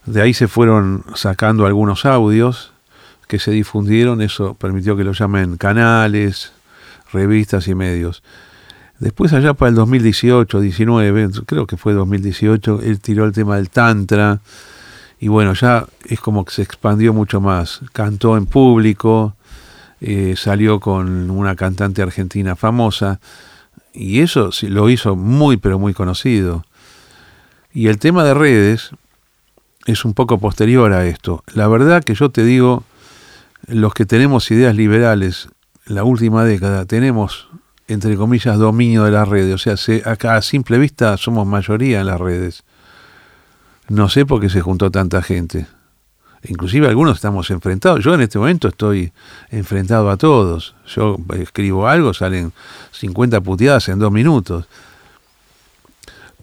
De 0.06 0.22
ahí 0.22 0.36
se 0.36 0.48
fueron 0.48 1.06
sacando 1.16 1.66
algunos 1.66 2.06
audios 2.06 2.71
que 3.32 3.40
se 3.40 3.52
difundieron, 3.52 4.22
eso 4.22 4.56
permitió 4.56 4.98
que 4.98 5.06
lo 5.06 5.14
llamen 5.14 5.56
canales, 5.56 6.52
revistas 7.14 7.66
y 7.70 7.76
medios. 7.76 8.24
Después 9.00 9.32
allá 9.32 9.54
para 9.54 9.70
el 9.70 9.76
2018, 9.76 10.60
19, 10.60 11.30
creo 11.46 11.66
que 11.66 11.78
fue 11.78 11.94
2018, 11.94 12.82
él 12.84 13.00
tiró 13.00 13.24
el 13.24 13.32
tema 13.32 13.56
del 13.56 13.70
Tantra 13.70 14.42
y 15.18 15.30
bueno, 15.30 15.54
ya 15.54 15.86
es 16.04 16.20
como 16.20 16.44
que 16.44 16.52
se 16.52 16.62
expandió 16.62 17.14
mucho 17.14 17.40
más. 17.40 17.80
Cantó 17.94 18.36
en 18.36 18.48
público, 18.48 19.34
eh, 20.02 20.34
salió 20.36 20.82
con 20.82 21.32
una 21.32 21.56
cantante 21.56 22.02
argentina 22.02 22.58
famosa 22.58 23.22
y 23.94 24.20
eso 24.20 24.50
lo 24.64 24.90
hizo 24.90 25.16
muy 25.16 25.56
pero 25.56 25.80
muy 25.80 25.94
conocido. 25.94 26.66
Y 27.72 27.88
el 27.88 27.98
tema 27.98 28.26
de 28.26 28.34
redes 28.34 28.90
es 29.86 30.04
un 30.04 30.14
poco 30.16 30.38
posterior 30.38 30.92
a 30.92 31.06
esto. 31.06 31.46
La 31.54 31.70
verdad 31.70 32.04
que 32.04 32.14
yo 32.14 32.30
te 32.30 32.44
digo, 32.44 32.84
los 33.68 33.94
que 33.94 34.06
tenemos 34.06 34.50
ideas 34.52 34.76
liberales 34.76 35.50
la 35.86 36.04
última 36.04 36.44
década 36.44 36.86
tenemos, 36.86 37.48
entre 37.88 38.16
comillas, 38.16 38.58
dominio 38.58 39.04
de 39.04 39.12
las 39.12 39.28
redes. 39.28 39.56
O 39.56 39.58
sea, 39.58 39.78
se, 39.78 40.02
acá 40.06 40.36
a 40.36 40.42
simple 40.42 40.78
vista 40.78 41.18
somos 41.18 41.48
mayoría 41.48 42.02
en 42.02 42.08
las 42.08 42.20
redes. 42.20 42.64
No 43.90 44.10
sé 44.10 44.26
por 44.26 44.40
qué 44.40 44.50
se 44.50 44.62
juntó 44.62 44.92
tanta 44.92 45.22
gente. 45.22 45.68
Inclusive 46.44 46.88
algunos 46.88 47.18
estamos 47.18 47.50
enfrentados. 47.52 48.04
Yo 48.04 48.14
en 48.14 48.22
este 48.22 48.40
momento 48.40 48.68
estoy 48.68 49.12
enfrentado 49.50 50.10
a 50.10 50.18
todos. 50.18 50.76
Yo 50.88 51.18
escribo 51.38 51.88
algo, 51.88 52.14
salen 52.14 52.54
50 52.92 53.42
puteadas 53.42 53.90
en 53.90 54.00
dos 54.00 54.12
minutos. 54.12 54.66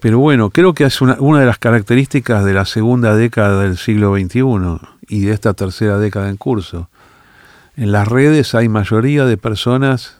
Pero 0.00 0.20
bueno, 0.20 0.50
creo 0.50 0.74
que 0.74 0.84
es 0.84 1.00
una 1.00 1.40
de 1.40 1.46
las 1.46 1.58
características 1.58 2.44
de 2.44 2.54
la 2.54 2.64
segunda 2.64 3.16
década 3.16 3.62
del 3.62 3.76
siglo 3.76 4.14
XXI 4.14 4.78
y 5.08 5.20
de 5.22 5.32
esta 5.32 5.54
tercera 5.54 5.98
década 5.98 6.28
en 6.28 6.36
curso. 6.36 6.88
En 7.78 7.92
las 7.92 8.08
redes 8.08 8.56
hay 8.56 8.68
mayoría 8.68 9.24
de 9.24 9.36
personas 9.36 10.16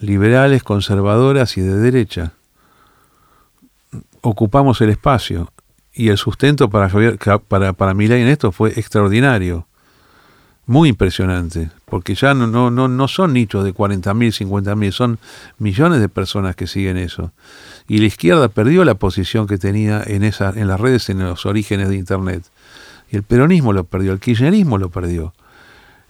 liberales, 0.00 0.62
conservadoras 0.62 1.58
y 1.58 1.60
de 1.60 1.76
derecha. 1.76 2.32
Ocupamos 4.22 4.80
el 4.80 4.88
espacio 4.88 5.52
y 5.92 6.08
el 6.08 6.16
sustento 6.16 6.70
para, 6.70 6.88
para, 7.48 7.74
para 7.74 7.92
Milei 7.92 8.22
en 8.22 8.28
esto 8.28 8.50
fue 8.50 8.70
extraordinario, 8.70 9.66
muy 10.64 10.88
impresionante, 10.88 11.70
porque 11.84 12.14
ya 12.14 12.32
no, 12.32 12.46
no, 12.46 12.70
no, 12.70 12.88
no 12.88 13.08
son 13.08 13.34
nichos 13.34 13.62
de 13.62 13.74
40.000, 13.74 14.48
50.000, 14.48 14.90
son 14.90 15.18
millones 15.58 16.00
de 16.00 16.08
personas 16.08 16.56
que 16.56 16.66
siguen 16.66 16.96
eso. 16.96 17.30
Y 17.88 17.98
la 17.98 18.06
izquierda 18.06 18.48
perdió 18.48 18.86
la 18.86 18.94
posición 18.94 19.46
que 19.46 19.58
tenía 19.58 20.02
en, 20.06 20.24
esa, 20.24 20.48
en 20.48 20.66
las 20.66 20.80
redes 20.80 21.10
en 21.10 21.18
los 21.18 21.44
orígenes 21.44 21.90
de 21.90 21.96
Internet. 21.96 22.42
Y 23.10 23.16
el 23.16 23.22
peronismo 23.22 23.74
lo 23.74 23.84
perdió, 23.84 24.12
el 24.12 24.18
kirchnerismo 24.18 24.78
lo 24.78 24.88
perdió. 24.88 25.34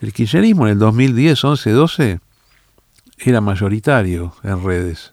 El 0.01 0.13
kirchnerismo 0.13 0.67
en 0.67 0.73
el 0.73 0.79
2010, 0.79 1.45
11, 1.45 1.71
12 1.71 2.21
era 3.19 3.41
mayoritario 3.41 4.35
en 4.43 4.63
redes. 4.63 5.13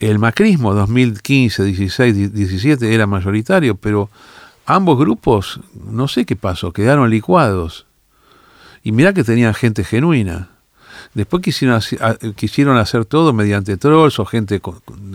El 0.00 0.18
macrismo 0.18 0.74
2015, 0.74 1.64
16, 1.64 2.32
17 2.32 2.94
era 2.94 3.06
mayoritario, 3.06 3.76
pero 3.76 4.10
ambos 4.66 4.98
grupos, 4.98 5.60
no 5.74 6.08
sé 6.08 6.24
qué 6.24 6.34
pasó, 6.34 6.72
quedaron 6.72 7.10
licuados. 7.10 7.86
Y 8.82 8.92
mirá 8.92 9.12
que 9.12 9.22
tenían 9.22 9.54
gente 9.54 9.84
genuina. 9.84 10.48
Después 11.14 11.42
quisieron, 11.42 11.80
quisieron 12.34 12.78
hacer 12.78 13.04
todo 13.04 13.32
mediante 13.32 13.76
trolls 13.76 14.18
o 14.18 14.24
gente, 14.24 14.60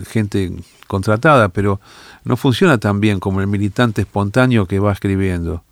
gente 0.06 0.52
contratada, 0.86 1.48
pero 1.48 1.80
no 2.24 2.36
funciona 2.36 2.78
tan 2.78 3.00
bien 3.00 3.20
como 3.20 3.40
el 3.40 3.46
militante 3.46 4.02
espontáneo 4.02 4.66
que 4.66 4.78
va 4.78 4.92
escribiendo. 4.92 5.64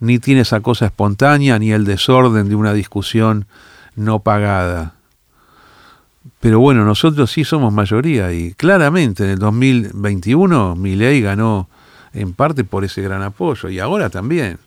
Ni 0.00 0.18
tiene 0.18 0.40
esa 0.40 0.60
cosa 0.60 0.86
espontánea 0.86 1.58
ni 1.58 1.72
el 1.72 1.84
desorden 1.84 2.48
de 2.48 2.54
una 2.54 2.72
discusión 2.72 3.46
no 3.96 4.20
pagada. 4.20 4.94
Pero 6.40 6.58
bueno, 6.58 6.84
nosotros 6.84 7.30
sí 7.30 7.44
somos 7.44 7.72
mayoría 7.72 8.32
y 8.32 8.52
claramente 8.54 9.24
en 9.24 9.30
el 9.30 9.38
2021 9.38 10.74
ley 10.76 11.20
ganó 11.20 11.68
en 12.12 12.32
parte 12.32 12.64
por 12.64 12.84
ese 12.84 13.02
gran 13.02 13.22
apoyo 13.22 13.68
y 13.68 13.78
ahora 13.78 14.10
también. 14.10 14.58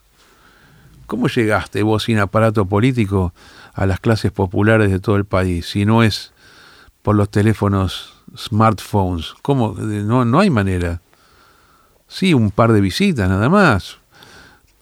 ¿Cómo 1.08 1.28
llegaste 1.28 1.84
vos 1.84 2.04
sin 2.04 2.19
aparato 2.19 2.65
político 2.65 3.34
a 3.74 3.86
las 3.86 4.00
clases 4.00 4.32
populares 4.32 4.89
de 4.89 5.00
todo 5.00 5.15
el 5.15 5.26
país 5.26 5.67
si 5.67 5.86
no 5.86 6.04
es 6.04 6.32
por 7.02 7.15
los 7.15 7.30
teléfonos 7.30 8.13
smartphones? 8.38 9.34
¿Cómo? 9.41 9.76
No, 9.78 10.26
no 10.26 10.39
hay 10.39 10.50
manera. 10.50 11.02
Sí, 12.08 12.34
un 12.34 12.52
par 12.52 12.72
de 12.72 12.82
visitas 12.82 13.28
nada 13.28 13.50
más, 13.50 13.98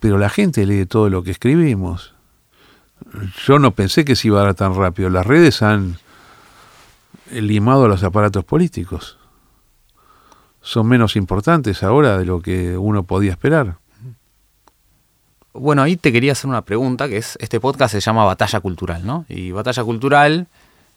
pero 0.02 0.18
la 0.18 0.30
gente 0.30 0.66
lee 0.66 0.88
todo 0.88 1.12
lo 1.12 1.22
que 1.22 1.30
escribimos. 1.30 2.16
Yo 3.46 3.60
no 3.60 3.72
pensé 3.72 4.04
que 4.04 4.16
se 4.16 4.30
iba 4.30 4.42
a 4.42 4.46
dar 4.46 4.56
tan 4.56 4.76
rápido. 4.76 5.12
Las 5.12 5.28
redes 5.28 5.62
han 5.62 5.98
limado 7.32 7.86
a 7.86 7.88
los 7.88 8.04
aparatos 8.04 8.44
políticos. 8.44 9.20
Son 10.60 10.88
menos 10.88 11.16
importantes 11.16 11.84
ahora 11.84 12.18
de 12.18 12.26
lo 12.26 12.42
que 12.42 12.76
uno 12.78 13.04
podía 13.04 13.30
esperar. 13.30 13.78
Bueno, 15.54 15.84
ahí 15.84 15.98
te 15.98 16.12
quería 16.12 16.32
hacer 16.32 16.50
una 16.50 16.64
pregunta, 16.64 17.08
que 17.08 17.18
es, 17.18 17.38
este 17.40 17.60
podcast 17.60 17.92
se 17.92 18.00
llama 18.00 18.26
Batalla 18.26 18.60
Cultural, 18.60 19.06
¿no? 19.06 19.26
Y 19.30 19.52
Batalla 19.52 19.84
Cultural, 19.84 20.48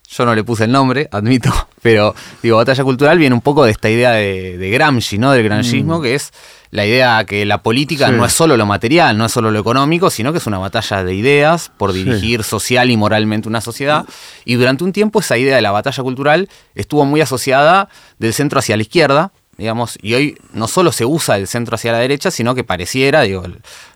yo 0.08 0.24
no 0.24 0.34
le 0.34 0.44
puse 0.44 0.64
el 0.64 0.72
nombre, 0.72 1.08
admito, 1.10 1.52
pero 1.82 2.14
digo, 2.42 2.56
Batalla 2.56 2.84
Cultural 2.84 3.18
viene 3.18 3.34
un 3.34 3.40
poco 3.40 3.64
de 3.64 3.72
esta 3.72 3.90
idea 3.90 4.12
de, 4.12 4.70
Gramsci, 4.70 5.18
¿no? 5.18 5.32
Del 5.32 5.44
gramscismo, 5.44 5.98
mm. 5.98 6.02
que 6.02 6.14
es 6.14 6.32
la 6.70 6.84
idea 6.84 7.24
que 7.24 7.44
la 7.44 7.62
política 7.62 8.10
no 8.10 8.24
es 8.24 8.32
solo 8.32 8.56
lo 8.56 8.66
material, 8.66 9.16
no 9.16 9.26
es 9.26 9.32
solo 9.32 9.52
lo 9.52 9.60
económico, 9.60 10.10
sino 10.10 10.32
que 10.32 10.38
es 10.38 10.46
una 10.48 10.58
batalla 10.58 11.04
de 11.04 11.14
ideas 11.14 11.70
por 11.76 11.92
dirigir 11.92 12.42
social 12.42 12.90
y 12.90 12.96
moralmente 12.96 13.48
una 13.48 13.60
sociedad. 13.60 14.06
Y 14.44 14.54
durante 14.54 14.82
un 14.82 14.92
tiempo 14.92 15.20
esa 15.20 15.38
idea 15.38 15.54
de 15.54 15.62
la 15.62 15.70
batalla 15.70 16.02
cultural 16.02 16.48
estuvo 16.74 17.04
muy 17.04 17.20
asociada 17.20 17.88
del 18.18 18.34
centro 18.34 18.58
hacia 18.58 18.76
la 18.76 18.82
izquierda, 18.82 19.30
digamos, 19.56 19.96
y 20.02 20.14
hoy 20.14 20.36
no 20.52 20.66
solo 20.66 20.90
se 20.90 21.04
usa 21.04 21.36
el 21.36 21.46
centro 21.46 21.76
hacia 21.76 21.92
la 21.92 21.98
derecha, 21.98 22.32
sino 22.32 22.56
que 22.56 22.64
pareciera, 22.64 23.20
digo, 23.22 23.44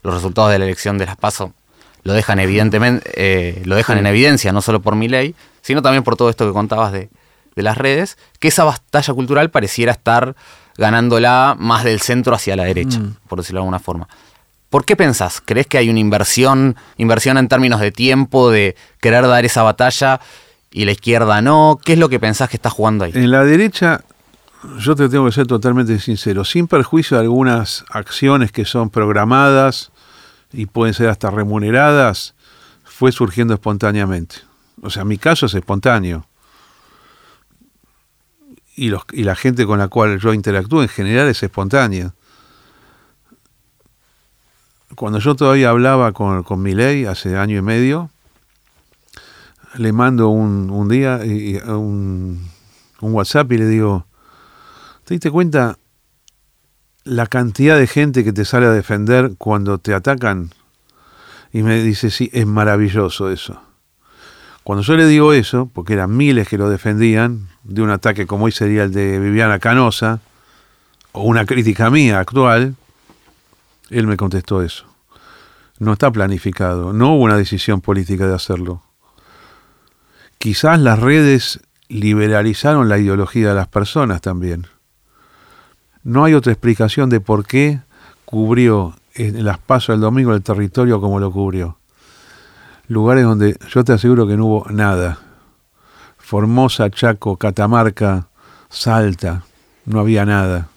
los 0.05 0.15
resultados 0.15 0.53
de 0.53 0.61
la 0.61 0.65
elección 0.67 0.99
de 0.99 1.07
las 1.07 1.17
PASO 1.17 1.55
lo 2.09 2.15
dejan 2.15 2.39
evidentemente, 2.39 3.07
eh, 3.17 3.61
lo 3.67 3.77
dejan 3.77 3.99
en 3.99 4.07
evidencia, 4.07 4.51
no 4.51 4.63
solo 4.63 4.81
por 4.81 4.97
mi 4.97 5.09
ley, 5.09 5.35
sino 5.61 5.83
también 5.83 6.03
por 6.05 6.17
todo 6.17 6.31
esto 6.31 6.47
que 6.47 6.55
contabas 6.55 6.91
de, 6.91 7.11
de 7.55 7.63
las 7.63 7.77
redes, 7.77 8.17
que 8.39 8.49
esa 8.49 8.65
batalla 8.65 9.13
cultural 9.13 9.51
pareciera 9.51 9.93
estar 9.93 10.35
ganándola 10.79 11.55
más 11.59 11.85
del 11.85 12.01
centro 12.01 12.35
hacia 12.35 12.57
la 12.57 12.65
derecha, 12.65 12.99
mm. 12.99 13.17
por 13.29 13.41
decirlo 13.41 13.59
de 13.59 13.65
alguna 13.65 13.79
forma. 13.79 14.09
¿Por 14.71 14.87
qué 14.87 14.97
pensás? 14.97 15.43
¿Crees 15.45 15.67
que 15.67 15.77
hay 15.77 15.91
una 15.91 15.99
inversión, 15.99 16.77
inversión 16.97 17.37
en 17.37 17.47
términos 17.47 17.79
de 17.79 17.93
tiempo, 17.93 18.51
de 18.51 18.75
querer 19.03 19.27
dar 19.27 19.45
esa 19.45 19.63
batalla 19.63 20.19
y 20.71 20.87
la 20.87 20.93
izquierda 20.93 21.43
no? 21.43 21.79
¿Qué 21.85 21.93
es 21.93 21.99
lo 21.99 22.09
que 22.09 22.19
pensás 22.19 22.49
que 22.49 22.57
está 22.57 22.71
jugando 22.71 23.05
ahí? 23.05 23.13
En 23.15 23.31
la 23.31 23.45
derecha, 23.45 24.03
yo 24.79 24.97
te 24.97 25.11
tengo 25.11 25.27
que 25.27 25.33
ser 25.33 25.47
totalmente 25.47 25.99
sincero, 25.99 26.43
sin 26.43 26.69
perjuicio 26.69 27.19
de 27.19 27.25
algunas 27.25 27.85
acciones 27.91 28.51
que 28.51 28.65
son 28.65 28.89
programadas 28.89 29.91
y 30.53 30.67
pueden 30.67 30.95
ser 30.95 31.09
hasta 31.09 31.31
remuneradas, 31.31 32.35
fue 32.85 33.13
surgiendo 33.13 33.55
espontáneamente. 33.55 34.37
O 34.83 34.91
sea, 34.91 35.05
mi 35.05 35.19
caso 35.19 35.47
es 35.47 35.55
espontáneo 35.55 36.27
y, 38.79 38.89
los, 38.91 39.03
y 39.13 39.25
la 39.25 39.35
gente 39.35 39.67
con 39.67 39.79
la 39.79 39.89
cual 39.89 40.21
yo 40.21 40.33
interactúo 40.33 40.83
en 40.83 40.89
general 40.89 41.29
es 41.29 41.43
espontánea. 41.43 42.15
Cuando 44.95 45.19
yo 45.19 45.35
todavía 45.35 45.71
hablaba 45.71 46.13
con, 46.13 46.45
con 46.45 46.63
ley 46.65 47.05
hace 47.05 47.37
año 47.37 47.59
y 47.59 47.63
medio, 47.63 48.11
le 49.77 49.93
mando 49.93 50.29
un, 50.29 50.71
un 50.71 50.89
día 50.89 51.21
un, 51.67 52.49
un 53.01 53.13
WhatsApp 53.13 53.51
y 53.53 53.59
le 53.59 53.67
digo, 53.67 54.07
¿te 55.05 55.15
diste 55.15 55.31
cuenta 55.31 55.77
la 57.09 57.27
cantidad 57.27 57.79
de 57.79 57.87
gente 57.87 58.23
que 58.23 58.33
te 58.33 58.45
sale 58.45 58.67
a 58.67 58.71
defender 58.71 59.33
cuando 59.39 59.79
te 59.79 59.95
atacan? 59.95 60.51
Y 61.53 61.63
me 61.63 61.83
dice, 61.83 62.11
sí, 62.11 62.31
es 62.33 62.47
maravilloso 62.47 63.31
eso. 63.31 63.61
Cuando 64.63 64.83
yo 64.83 64.97
le 64.97 65.07
digo 65.07 65.33
eso, 65.33 65.71
porque 65.73 65.95
eran 65.95 66.15
miles 66.15 66.47
que 66.47 66.59
lo 66.59 66.69
defendían, 66.69 67.49
de 67.65 67.81
un 67.81 67.91
ataque 67.91 68.27
como 68.27 68.45
hoy 68.45 68.53
sería 68.53 68.85
el 68.85 68.93
de 68.93 69.19
Viviana 69.19 69.59
Canosa, 69.59 70.21
o 71.13 71.23
una 71.23 71.47
crítica 71.47 71.89
mía 71.89 72.21
actual, 72.21 72.77
él 73.89 74.07
me 74.07 74.19
contestó 74.19 74.63
eso. 74.63 74.85
No 75.79 75.95
está 75.95 76.11
planificado, 76.11 76.93
no 76.93 77.15
hubo 77.15 77.25
una 77.25 77.37
decisión 77.37 77.81
política 77.81 78.27
de 78.27 78.35
hacerlo. 78.35 78.83
Quizás 80.37 80.79
las 80.79 80.99
redes 80.99 81.61
liberalizaron 81.89 82.89
la 82.89 82.99
ideología 82.99 83.49
de 83.49 83.55
las 83.55 83.69
personas 83.69 84.21
también. 84.21 84.67
No 86.09 86.25
hay 86.25 86.35
otra 86.35 86.53
explicación 86.53 87.11
de 87.11 87.21
por 87.21 87.47
qué 87.47 87.81
cubrió 88.25 88.95
en 89.15 89.45
las 89.45 89.59
pasos 89.59 89.95
del 89.95 90.01
domingo 90.01 90.33
el 90.35 90.43
territorio 90.43 91.01
como 91.01 91.21
lo 91.21 91.31
cubrió 91.31 91.79
lugares 92.89 93.25
donde 93.25 93.57
yo 93.71 93.85
te 93.85 93.93
aseguro 93.93 94.27
que 94.27 94.37
no 94.37 94.47
hubo 94.47 94.67
nada. 94.71 95.19
Formosa, 96.17 96.91
Chaco, 96.91 97.37
Catamarca, 97.37 98.29
Salta, 98.69 99.45
no 99.85 100.01
había 100.01 100.25
nada. 100.25 100.69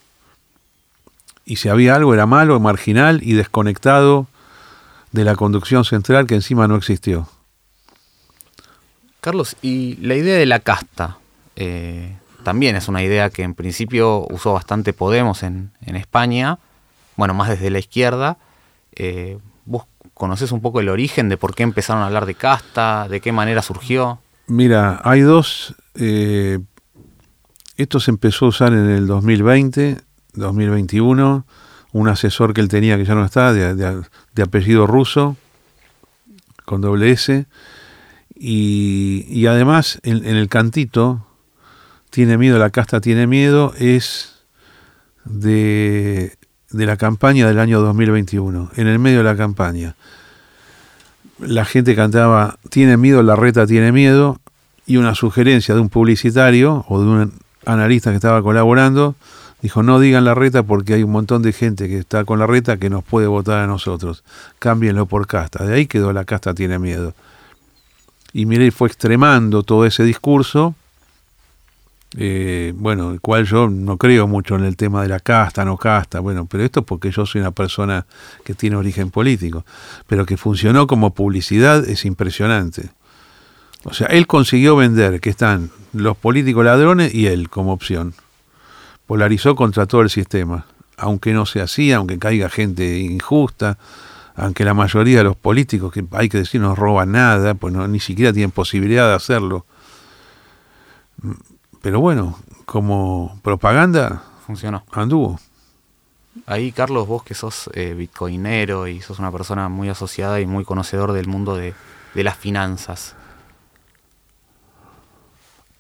Y 1.46 1.56
si 1.56 1.70
había 1.70 1.96
algo 1.96 2.14
era 2.14 2.26
malo, 2.26 2.60
marginal 2.60 3.22
y 3.24 3.34
desconectado 3.34 4.28
de 5.12 5.26
la 5.26 5.36
conducción 5.36 5.84
central 5.84 6.28
que 6.28 6.36
encima 6.36 6.68
no 6.68 6.76
existió. 6.76 7.28
Carlos, 9.20 9.56
y 9.62 9.98
la 9.98 10.16
idea 10.16 10.38
de 10.38 10.46
la 10.46 10.60
casta 10.60 11.18
eh, 11.56 12.18
también 12.44 12.76
es 12.76 12.88
una 12.88 13.04
idea 13.04 13.30
que 13.30 13.44
en 13.44 13.54
principio 13.54 14.26
usó 14.30 14.54
bastante 14.54 14.94
Podemos 14.94 15.44
en, 15.44 15.72
España, 15.86 16.60
bueno, 17.16 17.34
más 17.34 17.50
desde 17.50 17.70
la 17.70 17.80
izquierda. 17.80 18.38
Eh, 18.94 19.38
¿Conoces 20.14 20.52
un 20.52 20.62
poco 20.62 20.80
el 20.80 20.90
origen 20.90 21.30
de 21.30 21.38
por 21.38 21.56
qué 21.56 21.64
empezaron 21.64 22.04
a 22.04 22.06
hablar 22.06 22.28
de 22.28 22.36
casta? 22.36 23.08
¿De 23.10 23.22
qué 23.22 23.32
manera 23.32 23.64
surgió? 23.64 24.20
Mira, 24.46 25.02
hay 25.04 25.22
dos. 25.22 25.76
Eh, 25.96 26.60
esto 27.78 28.00
se 28.00 28.12
empezó 28.12 28.46
a 28.46 28.50
usar 28.50 28.74
en 28.74 28.88
el 28.90 29.08
2020, 29.08 29.98
2021. 30.34 31.46
Un 31.94 32.08
asesor 32.08 32.54
que 32.54 32.62
él 32.62 32.68
tenía, 32.68 32.98
que 32.98 33.06
ya 33.06 33.16
no 33.16 33.26
está, 33.26 33.52
de, 33.52 34.04
apellido 34.44 34.86
ruso, 34.86 35.38
con 36.66 36.82
doble 36.82 37.10
S. 37.10 37.48
Y, 38.36 39.46
además, 39.48 40.00
en, 40.04 40.24
el 40.24 40.50
cantito, 40.50 41.26
tiene 42.12 42.38
miedo, 42.38 42.60
la 42.60 42.70
casta 42.70 43.02
tiene 43.02 43.26
miedo, 43.26 43.74
es 43.80 44.44
de, 45.26 46.38
de 46.70 46.86
la 46.86 46.98
campaña 46.98 47.48
del 47.48 47.58
año 47.58 47.82
2021, 47.82 48.72
en 48.76 48.88
el 48.88 49.00
medio 49.00 49.20
de 49.20 49.24
la 49.24 49.36
campaña. 49.36 49.96
La 51.40 51.66
gente 51.66 51.96
cantaba, 51.96 52.60
tiene 52.70 52.98
miedo, 52.98 53.24
la 53.24 53.36
reta 53.36 53.66
tiene 53.66 53.92
miedo, 53.92 54.40
y 54.86 54.98
una 54.98 55.16
sugerencia 55.16 55.74
de 55.74 55.82
un 55.82 55.90
publicitario 55.90 56.86
o 56.88 57.00
de 57.00 57.06
un 57.08 57.34
analista 57.66 58.10
que 58.10 58.18
estaba 58.18 58.42
colaborando, 58.44 59.16
dijo, 59.62 59.84
no 59.84 60.00
digan 60.00 60.26
la 60.26 60.34
reta 60.34 60.64
porque 60.64 60.96
hay 60.96 61.04
un 61.04 61.12
montón 61.12 61.42
de 61.44 61.54
gente 61.54 61.88
que 61.88 62.00
está 62.00 62.26
con 62.26 62.40
la 62.40 62.48
reta 62.48 62.78
que 62.78 62.90
nos 62.90 63.04
puede 63.04 63.28
votar 63.28 63.60
a 63.60 63.68
nosotros. 63.68 64.24
Cámbienlo 64.60 65.06
por 65.06 65.28
casta. 65.28 65.64
De 65.64 65.76
ahí 65.76 65.86
quedó 65.86 66.12
la 66.12 66.26
casta 66.26 66.54
tiene 66.54 66.78
miedo. 66.78 67.14
Y 68.34 68.46
Mirei 68.46 68.72
fue 68.72 68.88
extremando 68.88 69.64
todo 69.64 69.86
ese 69.86 70.04
discurso, 70.04 70.76
eh, 72.18 72.74
bueno, 72.76 73.12
el 73.12 73.22
cual 73.22 73.46
yo 73.46 73.70
no 73.70 73.98
creo 73.98 74.28
mucho 74.28 74.56
en 74.56 74.66
el 74.66 74.76
tema 74.76 75.02
de 75.02 75.08
la 75.08 75.20
casta, 75.20 75.64
no 75.64 75.78
casta, 75.78 76.20
bueno, 76.20 76.46
pero 76.46 76.64
esto 76.64 76.84
porque 76.84 77.10
yo 77.10 77.26
soy 77.26 77.40
una 77.42 77.52
persona 77.52 78.06
que 78.44 78.54
tiene 78.54 78.76
origen 78.76 79.12
político, 79.12 79.66
pero 80.08 80.26
que 80.26 80.36
funcionó 80.36 80.88
como 80.88 81.14
publicidad 81.14 81.88
es 81.88 82.04
impresionante. 82.04 82.90
O 83.84 83.94
sea, 83.94 84.08
él 84.08 84.28
consiguió 84.28 84.76
vender 84.76 85.22
que 85.22 85.30
están 85.30 85.72
los 85.94 86.18
políticos 86.18 86.66
ladrones 86.66 87.14
y 87.14 87.28
él 87.28 87.50
como 87.50 87.74
opción. 87.74 88.14
Polarizó 89.08 89.56
contra 89.56 89.86
todo 89.86 90.02
el 90.02 90.10
sistema, 90.10 90.66
aunque 90.98 91.34
no 91.34 91.46
sea 91.46 91.64
así, 91.64 91.92
aunque 91.92 92.20
caiga 92.20 92.50
gente 92.50 93.00
injusta, 93.00 93.78
aunque 94.36 94.66
la 94.66 94.74
mayoría 94.74 95.20
de 95.20 95.24
los 95.24 95.36
políticos, 95.36 95.92
que 95.94 96.04
hay 96.12 96.30
que 96.30 96.40
decir, 96.40 96.62
no 96.62 96.76
roban 96.76 97.14
nada, 97.14 97.54
pues 97.54 97.74
no, 97.74 97.88
ni 97.88 98.00
siquiera 98.00 98.32
tienen 98.34 98.52
posibilidad 98.52 99.08
de 99.08 99.16
hacerlo. 99.16 99.66
Pero 101.82 102.00
bueno, 102.00 102.38
como 102.66 103.40
propaganda, 103.42 104.24
funcionó. 104.46 104.84
Anduvo. 104.92 105.40
Ahí, 106.46 106.72
Carlos, 106.72 107.08
vos 107.08 107.24
que 107.24 107.34
sos 107.34 107.70
eh, 107.74 107.94
bitcoinero 107.94 108.88
y 108.88 109.02
sos 109.02 109.20
una 109.20 109.32
persona 109.32 109.68
muy 109.68 109.90
asociada 109.90 110.40
y 110.40 110.46
muy 110.46 110.64
conocedor 110.64 111.12
del 111.12 111.28
mundo 111.28 111.56
de, 111.56 111.74
de 112.14 112.24
las 112.24 112.38
finanzas. 112.38 113.16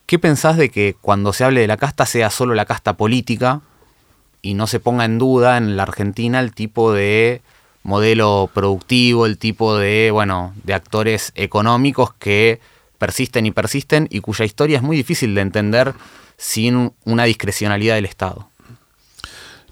¿Qué 0.06 0.20
pensás 0.20 0.58
de 0.58 0.70
que 0.70 0.96
cuando 1.00 1.32
se 1.32 1.46
hable 1.46 1.62
de 1.62 1.68
la 1.68 1.78
casta 1.78 2.06
sea 2.06 2.30
solo 2.30 2.54
la 2.54 2.66
casta 2.66 2.98
política 2.98 3.62
y 4.42 4.56
no 4.56 4.68
se 4.68 4.80
ponga 4.80 5.06
en 5.06 5.20
duda 5.20 5.58
en 5.58 5.78
la 5.78 5.84
Argentina 5.84 6.40
el 6.40 6.54
tipo 6.54 6.92
de 6.92 7.42
modelo 7.84 8.50
productivo, 8.54 9.26
el 9.26 9.38
tipo 9.38 9.78
de, 9.78 10.12
bueno, 10.12 10.54
de 10.64 10.74
actores 10.74 11.32
económicos 11.36 12.14
que 12.14 12.60
persisten 13.02 13.48
y 13.48 13.52
persisten 13.52 14.08
y 14.12 14.20
cuya 14.22 14.46
historia 14.46 14.78
es 14.78 14.84
muy 14.84 14.96
difícil 14.96 15.34
de 15.34 15.42
entender 15.42 15.96
sin 16.38 16.94
una 17.04 17.24
discrecionalidad 17.24 17.96
del 17.96 18.06
Estado? 18.06 18.48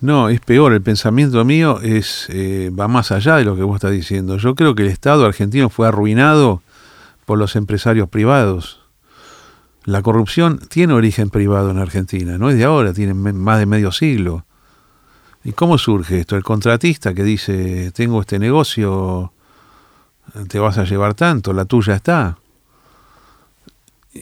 No, 0.01 0.29
es 0.29 0.39
peor, 0.39 0.73
el 0.73 0.81
pensamiento 0.81 1.45
mío 1.45 1.79
es 1.81 2.25
eh, 2.29 2.71
va 2.77 2.87
más 2.87 3.11
allá 3.11 3.35
de 3.35 3.45
lo 3.45 3.55
que 3.55 3.61
vos 3.61 3.75
estás 3.75 3.91
diciendo. 3.91 4.37
Yo 4.37 4.55
creo 4.55 4.73
que 4.73 4.81
el 4.81 4.89
Estado 4.89 5.25
argentino 5.25 5.69
fue 5.69 5.87
arruinado 5.87 6.63
por 7.25 7.37
los 7.37 7.55
empresarios 7.55 8.09
privados 8.09 8.79
la 9.89 10.01
corrupción 10.01 10.59
tiene 10.59 10.93
origen 10.93 11.29
privado 11.29 11.71
en 11.71 11.79
Argentina, 11.79 12.37
no 12.37 12.49
es 12.49 12.57
de 12.57 12.63
ahora, 12.63 12.93
tiene 12.93 13.13
más 13.13 13.59
de 13.59 13.65
medio 13.65 13.91
siglo. 13.91 14.45
¿Y 15.43 15.53
cómo 15.53 15.77
surge 15.77 16.19
esto? 16.19 16.35
El 16.35 16.43
contratista 16.43 17.13
que 17.13 17.23
dice, 17.23 17.91
tengo 17.91 18.21
este 18.21 18.39
negocio, 18.39 19.33
te 20.47 20.59
vas 20.59 20.77
a 20.77 20.83
llevar 20.83 21.13
tanto, 21.13 21.53
la 21.53 21.65
tuya 21.65 21.95
está. 21.95 22.37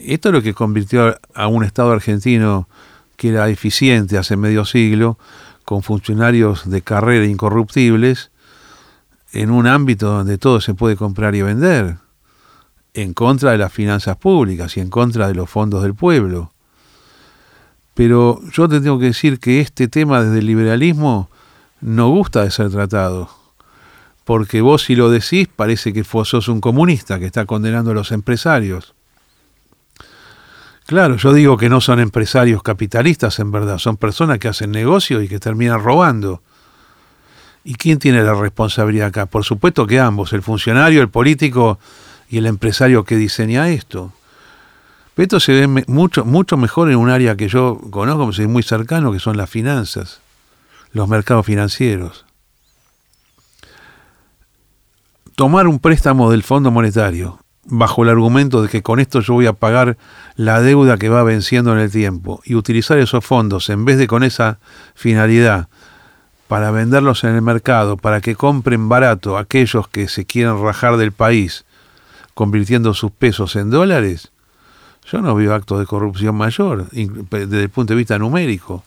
Esto 0.06 0.28
es 0.28 0.32
lo 0.34 0.42
que 0.42 0.54
convirtió 0.54 1.18
a 1.34 1.46
un 1.48 1.64
Estado 1.64 1.92
argentino 1.92 2.68
que 3.16 3.30
era 3.30 3.48
eficiente 3.48 4.16
hace 4.16 4.36
medio 4.36 4.64
siglo, 4.64 5.18
con 5.64 5.82
funcionarios 5.82 6.70
de 6.70 6.82
carrera 6.82 7.26
incorruptibles, 7.26 8.30
en 9.32 9.50
un 9.50 9.66
ámbito 9.66 10.08
donde 10.08 10.38
todo 10.38 10.60
se 10.60 10.74
puede 10.74 10.96
comprar 10.96 11.34
y 11.34 11.42
vender 11.42 11.96
en 12.94 13.14
contra 13.14 13.52
de 13.52 13.58
las 13.58 13.72
finanzas 13.72 14.16
públicas 14.16 14.76
y 14.76 14.80
en 14.80 14.90
contra 14.90 15.28
de 15.28 15.34
los 15.34 15.48
fondos 15.48 15.82
del 15.82 15.94
pueblo. 15.94 16.52
Pero 17.94 18.40
yo 18.52 18.68
te 18.68 18.80
tengo 18.80 18.98
que 18.98 19.06
decir 19.06 19.38
que 19.38 19.60
este 19.60 19.88
tema 19.88 20.22
desde 20.22 20.38
el 20.38 20.46
liberalismo 20.46 21.28
no 21.80 22.08
gusta 22.10 22.44
de 22.44 22.50
ser 22.50 22.70
tratado. 22.70 23.28
Porque 24.24 24.60
vos 24.60 24.84
si 24.84 24.94
lo 24.94 25.10
decís 25.10 25.48
parece 25.48 25.92
que 25.92 26.04
sos 26.04 26.48
un 26.48 26.60
comunista 26.60 27.18
que 27.18 27.26
está 27.26 27.46
condenando 27.46 27.90
a 27.92 27.94
los 27.94 28.12
empresarios. 28.12 28.94
Claro, 30.88 31.16
yo 31.16 31.34
digo 31.34 31.58
que 31.58 31.68
no 31.68 31.82
son 31.82 32.00
empresarios 32.00 32.62
capitalistas 32.62 33.40
en 33.40 33.52
verdad, 33.52 33.76
son 33.76 33.98
personas 33.98 34.38
que 34.38 34.48
hacen 34.48 34.70
negocio 34.70 35.20
y 35.20 35.28
que 35.28 35.38
terminan 35.38 35.84
robando. 35.84 36.40
¿Y 37.62 37.74
quién 37.74 37.98
tiene 37.98 38.22
la 38.22 38.32
responsabilidad 38.32 39.08
acá? 39.08 39.26
Por 39.26 39.44
supuesto 39.44 39.86
que 39.86 40.00
ambos, 40.00 40.32
el 40.32 40.40
funcionario, 40.40 41.02
el 41.02 41.10
político 41.10 41.78
y 42.30 42.38
el 42.38 42.46
empresario 42.46 43.04
que 43.04 43.16
diseña 43.16 43.68
esto. 43.68 44.14
Pero 45.14 45.24
esto 45.24 45.40
se 45.40 45.52
ve 45.52 45.84
mucho, 45.88 46.24
mucho 46.24 46.56
mejor 46.56 46.90
en 46.90 46.96
un 46.96 47.10
área 47.10 47.36
que 47.36 47.48
yo 47.48 47.78
conozco, 47.90 48.30
que 48.30 48.42
es 48.44 48.48
muy 48.48 48.62
cercano, 48.62 49.12
que 49.12 49.18
son 49.20 49.36
las 49.36 49.50
finanzas, 49.50 50.22
los 50.92 51.06
mercados 51.06 51.44
financieros. 51.44 52.24
Tomar 55.36 55.66
un 55.66 55.80
préstamo 55.80 56.30
del 56.30 56.42
Fondo 56.42 56.70
Monetario 56.70 57.40
bajo 57.64 58.02
el 58.02 58.08
argumento 58.08 58.62
de 58.62 58.68
que 58.68 58.82
con 58.82 59.00
esto 59.00 59.20
yo 59.20 59.34
voy 59.34 59.46
a 59.46 59.52
pagar 59.52 59.96
la 60.36 60.60
deuda 60.60 60.96
que 60.96 61.08
va 61.08 61.22
venciendo 61.22 61.72
en 61.72 61.78
el 61.78 61.90
tiempo 61.90 62.40
y 62.44 62.54
utilizar 62.54 62.98
esos 62.98 63.24
fondos 63.24 63.68
en 63.68 63.84
vez 63.84 63.98
de 63.98 64.06
con 64.06 64.22
esa 64.22 64.58
finalidad 64.94 65.68
para 66.48 66.70
venderlos 66.70 67.24
en 67.24 67.34
el 67.34 67.42
mercado, 67.42 67.98
para 67.98 68.20
que 68.22 68.34
compren 68.34 68.88
barato 68.88 69.36
aquellos 69.36 69.86
que 69.88 70.08
se 70.08 70.24
quieren 70.24 70.62
rajar 70.62 70.96
del 70.96 71.12
país 71.12 71.66
convirtiendo 72.32 72.94
sus 72.94 73.10
pesos 73.10 73.56
en 73.56 73.68
dólares, 73.68 74.30
yo 75.10 75.20
no 75.20 75.34
veo 75.34 75.54
actos 75.54 75.80
de 75.80 75.86
corrupción 75.86 76.36
mayor 76.36 76.88
desde 76.90 77.62
el 77.62 77.70
punto 77.70 77.92
de 77.92 77.98
vista 77.98 78.18
numérico. 78.18 78.84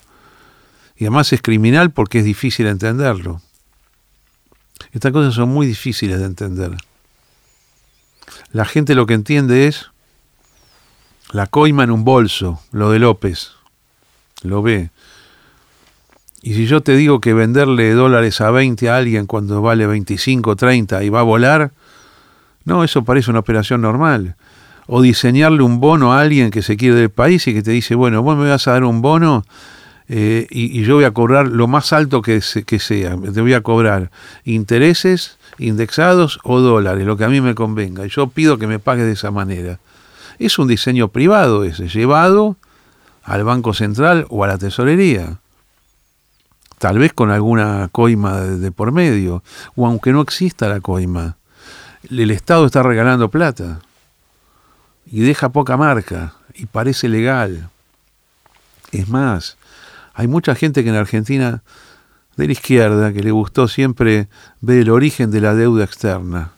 Y 0.96 1.06
además 1.06 1.34
es 1.34 1.42
criminal 1.42 1.92
porque 1.92 2.20
es 2.20 2.26
difícil 2.26 2.68
entenderlo. 2.68 3.42
Estas 4.92 5.12
cosas 5.12 5.34
son 5.34 5.50
muy 5.50 5.66
difíciles 5.66 6.20
de 6.20 6.26
entender. 6.26 6.78
La 8.52 8.66
gente 8.66 8.96
lo 8.96 9.06
que 9.06 9.14
entiende 9.14 9.68
es 9.68 9.92
la 11.32 11.48
coima 11.48 11.84
en 11.84 11.92
un 11.92 12.04
bolso, 12.04 12.62
lo 12.72 12.92
de 12.92 13.00
López. 13.00 13.52
Lo 14.44 14.62
ve. 14.62 14.90
Y 16.42 16.56
si 16.56 16.66
yo 16.66 16.82
te 16.82 16.96
digo 16.96 17.22
que 17.22 17.34
venderle 17.34 17.92
dólares 17.92 18.42
a 18.42 18.50
20 18.52 18.90
a 18.90 18.98
alguien 18.98 19.28
cuando 19.28 19.62
vale 19.62 19.86
25, 19.86 20.56
30 20.56 21.04
y 21.04 21.10
va 21.10 21.20
a 21.20 21.24
volar, 21.24 21.72
no, 22.66 22.84
eso 22.84 23.04
parece 23.04 23.30
una 23.30 23.40
operación 23.40 23.82
normal. 23.82 24.36
O 24.88 25.02
diseñarle 25.02 25.62
un 25.62 25.80
bono 25.80 26.14
a 26.14 26.22
alguien 26.22 26.50
que 26.50 26.64
se 26.64 26.78
quiere 26.78 26.96
del 26.96 27.12
país 27.12 27.48
y 27.48 27.54
que 27.54 27.62
te 27.62 27.72
dice, 27.72 27.96
bueno, 27.96 28.24
vos 28.24 28.38
me 28.38 28.50
vas 28.50 28.68
a 28.68 28.72
dar 28.72 28.84
un 28.84 29.02
bono 29.02 29.46
eh, 30.10 30.48
y, 30.50 30.82
yo 30.84 30.96
voy 30.96 31.06
a 31.06 31.12
cobrar 31.12 31.48
lo 31.48 31.68
más 31.68 31.94
alto 31.94 32.22
que, 32.22 32.42
que 32.66 32.80
sea. 32.80 33.16
Te 33.16 33.40
voy 33.40 33.54
a 33.54 33.62
cobrar 33.62 34.12
intereses 34.44 35.38
indexados 35.58 36.40
o 36.44 36.60
dólares, 36.60 37.06
lo 37.06 37.18
que 37.18 37.26
a 37.26 37.30
mí 37.30 37.42
me 37.42 37.56
convenga. 37.56 38.06
Y 38.06 38.10
yo 38.10 38.28
pido 38.28 38.58
que 38.58 38.68
me 38.68 38.80
pague 38.80 39.04
de 39.04 39.14
esa 39.14 39.32
manera. 39.32 39.80
Es 40.40 40.58
un 40.60 40.68
diseño 40.68 41.10
privado 41.10 41.64
ese, 41.64 41.88
llevado 41.88 42.58
al 43.24 43.44
Banco 43.44 43.74
Central 43.74 44.26
o 44.30 44.44
a 44.44 44.48
la 44.48 44.58
Tesorería. 44.58 45.38
Tal 46.80 46.98
vez 46.98 47.14
con 47.14 47.30
alguna 47.30 47.90
coima 47.92 48.42
de 48.42 48.72
por 48.72 48.92
medio, 48.92 49.44
o 49.76 49.86
aunque 49.86 50.12
no 50.12 50.22
exista 50.22 50.68
la 50.68 50.80
coima 50.80 51.38
el 52.10 52.32
Estado 52.32 52.66
está 52.66 52.84
regalando 52.84 53.30
plata 53.30 53.80
y 55.06 55.22
deja 55.22 55.50
poca 55.50 55.78
marca 55.78 56.34
y 56.54 56.66
parece 56.66 57.08
legal. 57.10 57.70
Es 58.92 59.08
más, 59.08 59.58
hay 60.14 60.28
mucha 60.28 60.56
gente 60.56 60.84
que 60.84 60.90
en 60.90 60.96
Argentina, 60.96 61.64
de 62.38 62.46
la 62.48 62.52
izquierda, 62.52 63.14
que 63.14 63.22
le 63.22 63.32
gustó 63.32 63.68
siempre 63.68 64.28
ver 64.62 64.80
el 64.80 64.90
origen 64.90 65.32
de 65.32 65.42
la 65.42 65.54
deuda 65.54 65.84
externa. 65.84 66.52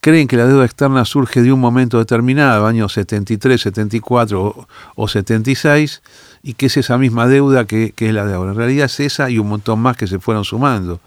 Creen 0.00 0.28
que 0.28 0.36
la 0.36 0.46
deuda 0.46 0.64
externa 0.64 1.04
surge 1.04 1.42
de 1.42 1.52
un 1.52 1.58
momento 1.58 1.98
determinado, 1.98 2.66
años 2.66 2.92
73, 2.92 3.60
74 3.60 4.68
o, 4.94 5.08
76, 5.08 6.02
y 6.42 6.54
que 6.54 6.66
es 6.66 6.76
esa 6.76 6.96
misma 6.96 7.26
deuda 7.26 7.64
que, 7.64 7.92
es 7.96 8.14
la 8.14 8.24
de 8.24 8.34
ahora. 8.34 8.52
En 8.52 8.56
realidad 8.56 8.86
es 8.86 9.00
esa 9.00 9.30
y 9.30 9.38
un 9.38 9.48
montón 9.48 9.80
más 9.80 9.96
que 9.96 10.06
se 10.06 10.20
fueron 10.20 10.44
sumando. 10.44 11.00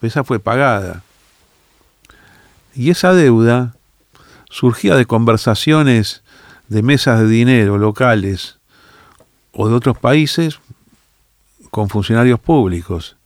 Pero 0.00 0.08
esa 0.08 0.24
fue 0.24 0.38
pagada. 0.38 1.02
Y 2.74 2.90
esa 2.90 3.12
deuda 3.12 3.74
surgía 4.48 4.94
de 4.94 5.04
conversaciones 5.04 6.22
de 6.68 6.82
mesas 6.82 7.20
de 7.20 7.28
dinero 7.28 7.78
locales 7.78 8.56
o 9.52 9.68
de 9.68 9.74
otros 9.74 9.98
países 9.98 10.60
con 11.76 11.90
funcionarios 11.90 12.40
públicos. 12.40 13.16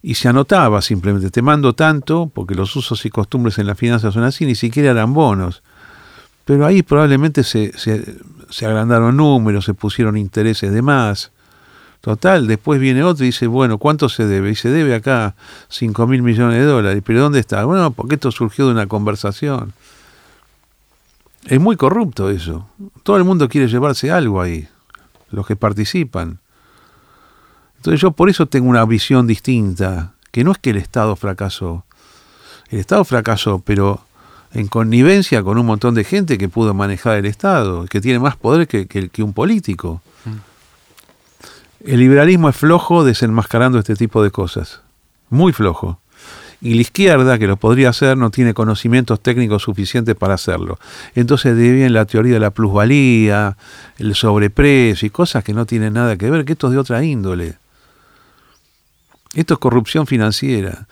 Y 0.00 0.14
se 0.14 0.28
anotaba 0.28 0.80
simplemente, 0.80 1.28
te 1.28 1.42
mando 1.42 1.72
tanto, 1.72 2.30
porque 2.32 2.54
los 2.54 2.76
usos 2.76 3.04
y 3.04 3.10
costumbres 3.10 3.58
en 3.58 3.66
las 3.66 3.76
finanzas 3.76 4.14
son 4.14 4.22
así, 4.22 4.46
ni 4.46 4.54
siquiera 4.54 4.92
eran 4.92 5.12
bonos. 5.12 5.64
Pero 6.44 6.64
ahí 6.66 6.84
probablemente 6.84 7.42
se, 7.42 7.76
se, 7.76 8.64
agrandaron 8.64 9.16
números, 9.16 9.64
se 9.64 9.74
pusieron 9.74 10.16
intereses 10.16 10.70
de 10.70 10.82
más. 10.82 11.32
Total, 12.00 12.46
después 12.46 12.80
viene 12.80 13.02
otro 13.02 13.24
y 13.24 13.30
dice, 13.30 13.48
bueno, 13.48 13.78
¿cuánto 13.78 14.08
se 14.08 14.24
debe? 14.24 14.50
Y 14.50 14.54
se 14.54 14.70
debe 14.70 14.94
acá 14.94 15.34
5 15.70 16.06
mil 16.06 16.22
millones 16.22 16.58
de 16.58 16.66
dólares. 16.66 17.02
¿Pero 17.04 17.22
dónde 17.22 17.40
está? 17.40 17.64
Bueno, 17.64 17.90
porque 17.90 18.14
esto 18.14 18.30
surgió 18.30 18.66
de 18.66 18.70
una 18.70 18.86
conversación. 18.86 19.72
Es 21.44 21.58
muy 21.58 21.74
corrupto 21.74 22.30
eso. 22.30 22.68
Todo 23.02 23.16
el 23.16 23.24
mundo 23.24 23.48
quiere 23.48 23.66
llevarse 23.66 24.12
algo 24.12 24.40
ahí, 24.40 24.68
los 25.32 25.44
que 25.44 25.56
participan. 25.56 26.38
Entonces 27.80 28.02
yo 28.02 28.10
por 28.10 28.28
eso 28.28 28.44
tengo 28.44 28.68
una 28.68 28.84
visión 28.84 29.26
distinta, 29.26 30.12
que 30.30 30.44
no 30.44 30.52
es 30.52 30.58
que 30.58 30.68
el 30.68 30.76
Estado 30.76 31.16
fracasó. 31.16 31.82
El 32.68 32.78
Estado 32.78 33.06
fracasó, 33.06 33.60
pero 33.64 34.04
en 34.52 34.68
connivencia 34.68 35.42
con 35.42 35.56
un 35.56 35.64
montón 35.64 35.94
de 35.94 36.04
gente 36.04 36.36
que 36.36 36.50
pudo 36.50 36.74
manejar 36.74 37.16
el 37.16 37.24
Estado, 37.24 37.86
que 37.86 38.02
tiene 38.02 38.18
más 38.18 38.36
poder 38.36 38.68
que, 38.68 38.86
que, 38.86 39.08
que 39.08 39.22
un 39.22 39.32
político. 39.32 40.02
El 41.82 42.00
liberalismo 42.00 42.50
es 42.50 42.56
flojo 42.56 43.02
desenmascarando 43.02 43.78
este 43.78 43.96
tipo 43.96 44.22
de 44.22 44.30
cosas. 44.30 44.82
Muy 45.30 45.54
flojo. 45.54 46.00
Y 46.60 46.74
la 46.74 46.82
izquierda, 46.82 47.38
que 47.38 47.46
lo 47.46 47.56
podría 47.56 47.88
hacer, 47.88 48.18
no 48.18 48.30
tiene 48.30 48.52
conocimientos 48.52 49.20
técnicos 49.20 49.62
suficientes 49.62 50.16
para 50.16 50.34
hacerlo. 50.34 50.78
Entonces 51.14 51.56
viene 51.56 51.88
la 51.88 52.04
teoría 52.04 52.34
de 52.34 52.40
la 52.40 52.50
plusvalía, 52.50 53.56
el 53.96 54.14
sobreprecio 54.14 55.06
y 55.06 55.10
cosas 55.10 55.42
que 55.42 55.54
no 55.54 55.64
tienen 55.64 55.94
nada 55.94 56.18
que 56.18 56.28
ver, 56.28 56.44
que 56.44 56.52
esto 56.52 56.66
es 56.66 56.74
de 56.74 56.78
otra 56.78 57.02
índole. 57.02 57.56
Esto 59.34 59.54
es 59.54 59.60
corrupción 59.60 60.06
financiera. 60.06 60.86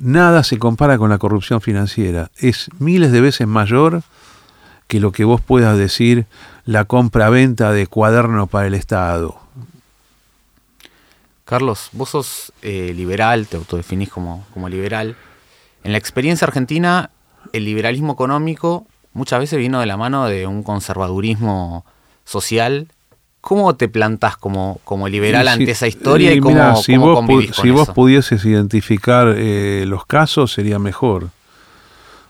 Nada 0.00 0.44
se 0.44 0.58
compara 0.58 0.98
con 0.98 1.10
la 1.10 1.18
corrupción 1.18 1.60
financiera. 1.60 2.30
Es 2.36 2.70
miles 2.78 3.12
de 3.12 3.20
veces 3.20 3.46
mayor 3.46 4.02
que 4.86 5.00
lo 5.00 5.12
que 5.12 5.24
vos 5.24 5.40
puedas 5.40 5.76
decir 5.76 6.26
la 6.64 6.84
compra-venta 6.84 7.72
de 7.72 7.86
cuadernos 7.86 8.48
para 8.48 8.66
el 8.66 8.74
Estado. 8.74 9.38
Carlos, 11.44 11.90
vos 11.92 12.10
sos 12.10 12.52
eh, 12.62 12.92
liberal, 12.94 13.46
te 13.46 13.56
autodefinís 13.56 14.08
como, 14.08 14.46
como 14.54 14.68
liberal. 14.68 15.16
En 15.82 15.92
la 15.92 15.98
experiencia 15.98 16.46
argentina, 16.46 17.10
el 17.52 17.64
liberalismo 17.64 18.12
económico 18.12 18.86
muchas 19.12 19.40
veces 19.40 19.58
vino 19.58 19.80
de 19.80 19.86
la 19.86 19.96
mano 19.96 20.26
de 20.26 20.46
un 20.46 20.62
conservadurismo 20.62 21.84
social 22.24 22.88
¿Cómo 23.42 23.74
te 23.74 23.88
plantás 23.88 24.36
como, 24.38 24.80
como 24.84 25.08
liberal 25.08 25.48
ante 25.48 25.72
esa 25.72 25.86
historia 25.88 26.32
y, 26.32 26.38
cómo, 26.40 26.54
mirá, 26.54 26.76
si 26.76 26.94
cómo 26.94 27.08
vos, 27.08 27.26
con 27.26 27.52
si 27.52 27.70
vos 27.70 27.88
pudieses 27.90 28.44
identificar 28.44 29.34
eh, 29.36 29.84
los 29.86 30.06
casos, 30.06 30.52
sería 30.52 30.78
mejor. 30.78 31.28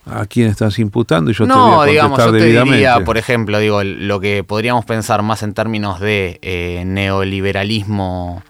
A 0.07 0.25
quién 0.27 0.49
estás 0.49 0.79
imputando 0.81 1.31
y 1.31 1.35
yo 1.35 1.47
te 1.47 1.53
voy 1.53 1.61
no, 1.61 1.83
a 1.83 1.85
digamos, 1.85 2.19
contestar 2.19 2.33
yo 2.35 2.39
te 2.65 2.65
diría, 2.73 3.05
por 3.05 3.19
ejemplo, 3.19 3.59
digo, 3.61 3.85
lo 3.85 4.19
que 4.21 4.43
podríamos 4.43 4.85
pensar 4.87 5.23
más 5.23 5.43
en 5.45 5.53
términos 5.55 6.01
de 6.01 6.39
eh, 6.43 6.83
neoliberalismo, 6.87 8.43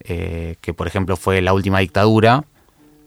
eh, 0.00 0.56
que 0.60 0.74
por 0.74 0.86
ejemplo 0.86 1.16
fue 1.16 1.40
la 1.40 1.52
última 1.52 1.78
dictadura, 1.78 2.44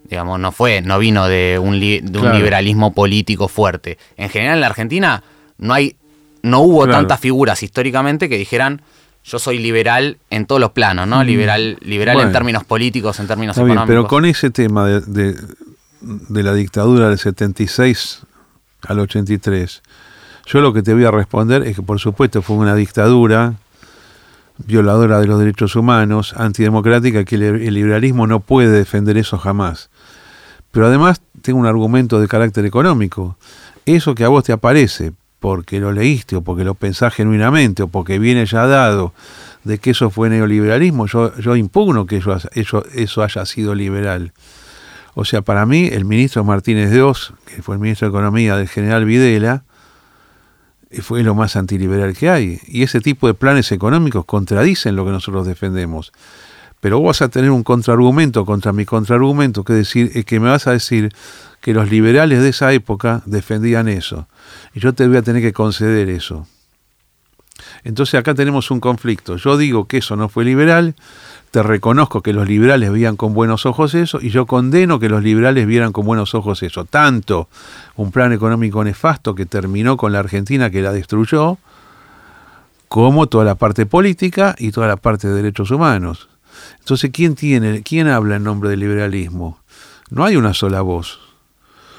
digamos, 0.06 0.39
no 0.39 0.52
fue, 0.52 0.82
no 0.82 0.97
vino 1.00 1.28
de 1.28 1.60
un, 1.62 1.80
li- 1.80 2.00
de 2.00 2.17
un 2.17 2.24
Claro. 2.24 2.38
liberalismo 2.38 2.93
político 2.93 3.47
fuerte. 3.47 3.97
En 4.17 4.30
general 4.30 4.56
en 4.56 4.62
la 4.62 4.67
Argentina 4.67 5.21
no 5.58 5.74
hay, 5.74 5.95
no 6.43 6.62
hubo 6.62 6.86
Claro. 6.86 6.93
tantas 7.00 7.19
figuras 7.19 7.62
históricamente 7.62 8.30
que 8.30 8.38
dijeran 8.38 8.82
yo 9.23 9.39
soy 9.39 9.60
liberal 9.60 10.17
en 10.29 10.45
todos 10.45 10.60
los 10.60 10.71
planos, 10.71 11.07
¿no? 11.07 11.23
Liberal, 11.23 11.77
liberal 11.81 12.19
en 12.21 12.29
Mm. 12.29 12.31
Términos 12.31 12.63
políticos, 12.63 13.19
en 13.19 13.27
términos 13.27 13.55
bien, 13.55 13.67
económicos. 13.67 13.88
pero 13.88 14.07
con 14.07 14.25
ese 14.25 14.49
tema 14.49 14.86
de, 14.88 15.01
de- 15.01 15.36
de 16.01 16.43
la 16.43 16.53
dictadura 16.53 17.10
del 17.10 17.19
76 17.19 18.21
al 18.88 18.99
83, 18.99 19.84
yo 20.47 20.62
lo 20.62 20.73
que 20.73 20.81
te 20.81 20.93
voy 20.95 21.05
a 21.05 21.12
responder 21.12 21.62
es 21.63 21.75
que 21.75 21.84
por 21.84 21.99
supuesto 21.99 22.41
fue 22.41 22.55
una 22.55 22.73
dictadura 22.75 23.53
violadora 24.57 25.19
de 25.19 25.27
los 25.27 25.39
derechos 25.39 25.75
humanos, 25.75 26.34
antidemocrática, 26.38 27.23
que 27.23 27.36
el 27.36 27.73
liberalismo 27.73 28.27
no 28.27 28.39
puede 28.39 28.69
defender 28.69 29.17
eso 29.17 29.38
jamás. 29.38 29.89
Pero 30.71 30.88
además 30.88 31.21
tengo 31.41 31.60
un 31.60 31.65
argumento 31.65 32.19
de 32.19 32.27
carácter 32.27 32.65
económico. 32.65 33.38
Eso 33.86 34.13
que 34.15 34.23
a 34.23 34.27
vos 34.29 34.43
te 34.43 34.53
aparece, 34.53 35.13
porque 35.41 35.80
lo 35.80 35.91
leíste 35.91 36.36
o 36.36 36.43
porque 36.43 36.63
lo 36.63 36.75
pensás 36.75 37.15
genuinamente 37.15 37.82
o 37.82 37.88
porque 37.88 38.19
viene 38.19 38.45
ya 38.45 38.67
dado 38.67 39.12
de 39.63 39.80
que 39.80 39.89
eso 39.89 40.12
fue 40.12 40.30
neoliberalismo, 40.30 41.08
yo, 41.08 41.56
impugno 41.56 42.06
que 42.06 42.17
eso, 42.17 43.23
haya 43.23 43.45
sido 43.47 43.73
liberal. 43.73 44.34
O 45.15 45.25
sea, 45.25 45.41
para 45.41 45.65
mí, 45.65 45.89
el 45.91 46.06
ministro 46.06 46.43
Martínez 46.43 46.91
de 46.91 47.01
Oz, 47.01 47.34
que 47.47 47.63
fue 47.63 47.75
el 47.75 47.82
ministro 47.82 48.08
de 48.08 48.10
Economía 48.12 48.56
del 48.56 48.69
general 48.69 49.04
Videla, 49.04 49.63
fue 51.01 51.23
lo 51.23 51.34
más 51.34 51.56
antiliberal 51.56 52.15
que 52.15 52.30
hay. 52.30 52.60
Y 52.67 52.84
ese 52.84 53.01
tipo 53.01 53.25
de 53.25 53.34
planes 53.34 53.71
económicos 53.71 54.25
contradicen 54.25 54.95
lo 54.95 55.06
que 55.06 55.12
nosotros 55.12 55.47
defendemos. 55.47 56.13
Pero 56.82 56.99
vos 56.99 57.08
vas 57.19 57.21
a 57.23 57.30
tener 57.30 57.49
un 57.49 57.63
contraargumento 57.63 58.45
contra 58.45 58.73
mi 58.73 58.86
contraargumento, 58.86 59.63
que, 59.63 59.73
decir, 59.73 60.12
eh, 60.13 60.23
que 60.23 60.39
me 60.39 60.49
vas 60.49 60.67
a 60.67 60.71
decir 60.71 61.10
que 61.62 61.73
los 61.73 61.89
liberales 61.89 62.41
de 62.41 62.49
esa 62.49 62.73
época 62.73 63.23
defendían 63.25 63.88
eso. 63.88 64.27
Y 64.74 64.80
yo 64.80 64.94
te 64.94 65.08
voy 65.08 65.18
a 65.18 65.22
tener 65.22 65.42
que 65.42 65.54
conceder 65.54 66.10
eso. 66.10 66.48
Entonces 67.84 68.20
acá 68.20 68.34
tenemos 68.34 68.72
un 68.72 68.80
conflicto. 68.80 69.38
Yo 69.38 69.58
digo 69.58 69.86
que 69.86 69.98
eso 69.98 70.16
no 70.16 70.30
fue 70.30 70.46
liberal, 70.46 70.96
te 71.52 71.64
reconozco 71.64 72.22
que 72.22 72.34
los 72.34 72.48
liberales 72.48 72.92
veían 72.92 73.18
con 73.18 73.34
buenos 73.34 73.66
ojos 73.66 73.94
eso, 73.94 74.20
y 74.22 74.30
yo 74.30 74.46
condeno 74.46 75.00
que 75.00 75.10
los 75.10 75.24
liberales 75.24 75.68
vieran 75.68 75.92
con 75.92 76.06
buenos 76.06 76.34
ojos 76.34 76.64
eso. 76.64 76.86
Tanto 76.86 77.50
un 77.96 78.12
plan 78.12 78.32
económico 78.34 78.84
nefasto 78.84 79.36
que 79.36 79.46
terminó 79.46 79.98
con 79.98 80.12
la 80.14 80.20
Argentina, 80.20 80.70
que 80.70 80.82
la 80.82 80.92
destruyó, 80.92 81.58
como 82.88 83.28
toda 83.28 83.46
la 83.46 83.56
parte 83.56 83.86
política 83.86 84.56
y 84.58 84.72
toda 84.72 84.88
la 84.88 84.98
parte 84.98 85.28
de 85.28 85.34
derechos 85.34 85.72
humanos. 85.72 86.30
Entonces, 86.80 87.12
¿quién 87.14 87.36
tiene, 87.36 87.84
quién 87.84 88.08
habla 88.08 88.36
en 88.36 88.44
nombre 88.44 88.70
del 88.70 88.82
liberalismo? 88.82 89.60
No 90.10 90.26
hay 90.26 90.36
una 90.36 90.54
sola 90.54 90.82
voz. 90.82 91.20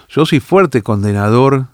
Yo 0.08 0.26
soy 0.26 0.40
fuerte 0.40 0.82
condenador 0.82 1.68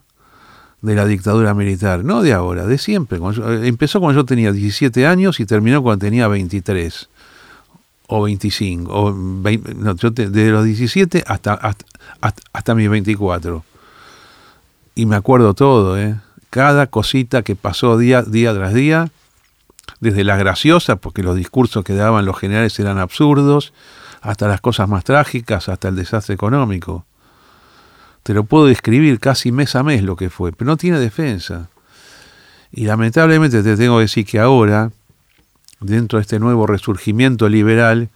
de 0.81 0.95
la 0.95 1.07
dictadura 1.07 1.55
militar, 1.55 2.05
no 2.05 2.23
de 2.23 2.33
ahora, 2.33 2.67
de 2.67 2.79
siempre. 2.79 3.19
Eh, 3.19 3.61
empezó 3.65 4.01
cuando 4.01 4.21
yo 4.21 4.27
tenía 4.27 4.53
17 4.53 5.07
años 5.07 5.41
y 5.41 5.47
terminó 5.47 5.83
cuando 5.83 6.05
tenía 6.05 6.29
23 6.29 7.09
o 8.07 8.23
25. 8.23 8.93
O 8.93 9.15
20 9.15 9.75
no, 9.75 9.97
yo 9.97 10.11
desde 10.11 10.51
los 10.51 10.65
17 10.65 11.25
hasta, 11.27 11.55
hasta, 11.55 11.85
hasta, 12.21 12.43
hasta 12.53 12.75
mis 12.75 12.89
24. 12.89 13.65
Y 14.95 15.07
me 15.07 15.17
acuerdo 15.17 15.55
todo, 15.55 15.99
¿eh? 15.99 16.17
cada 16.51 16.87
cosita 16.87 17.43
que 17.43 17.57
pasó 17.57 17.99
día, 17.99 18.23
día 18.23 18.55
tras 18.55 18.75
día, 18.75 19.11
desde 20.01 20.25
las 20.25 20.39
graciosas, 20.39 20.99
porque 20.99 21.23
los 21.23 21.37
discursos 21.37 21.85
que 21.85 21.95
daban 21.95 22.25
los 22.25 22.39
generales 22.39 22.79
eran 22.79 22.99
absurdos, 22.99 23.73
hasta 24.21 24.49
las 24.49 24.61
cosas 24.61 24.89
más 24.89 25.05
trágicas, 25.05 25.69
hasta 25.69 25.89
el 25.89 25.97
desastre 25.97 26.35
económico. 26.35 27.05
Te 28.29 28.35
lo 28.35 28.45
puedo 28.45 28.67
describir 28.67 29.21
casi 29.21 29.53
mes 29.53 29.75
a 29.75 29.83
mes 29.83 30.03
lo 30.03 30.15
que 30.15 30.29
fue, 30.29 30.53
pero 30.53 30.71
no 30.71 30.77
tiene 30.77 31.01
defensa. 31.01 31.71
Y 32.71 32.85
lamentablemente 32.85 33.63
te 33.63 33.75
tengo 33.75 33.97
que 33.97 34.03
decir 34.03 34.27
que 34.27 34.39
ahora, 34.39 34.93
dentro 35.81 36.19
de 36.19 36.25
este 36.25 36.39
nuevo 36.39 36.67
resurgimiento 36.67 37.49
liberal, 37.49 38.11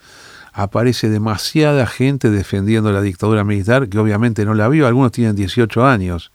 aparece 0.53 1.09
demasiada 1.09 1.87
gente 1.87 2.29
defendiendo 2.29 2.93
la 2.93 3.01
dictadura 3.01 3.43
militar 3.43 3.89
que 3.89 3.99
obviamente 3.99 4.45
no 4.45 4.53
la 4.53 4.69
vio. 4.69 4.87
Algunos 4.87 5.13
tienen 5.13 5.35
18 5.35 5.87
años. 5.87 6.31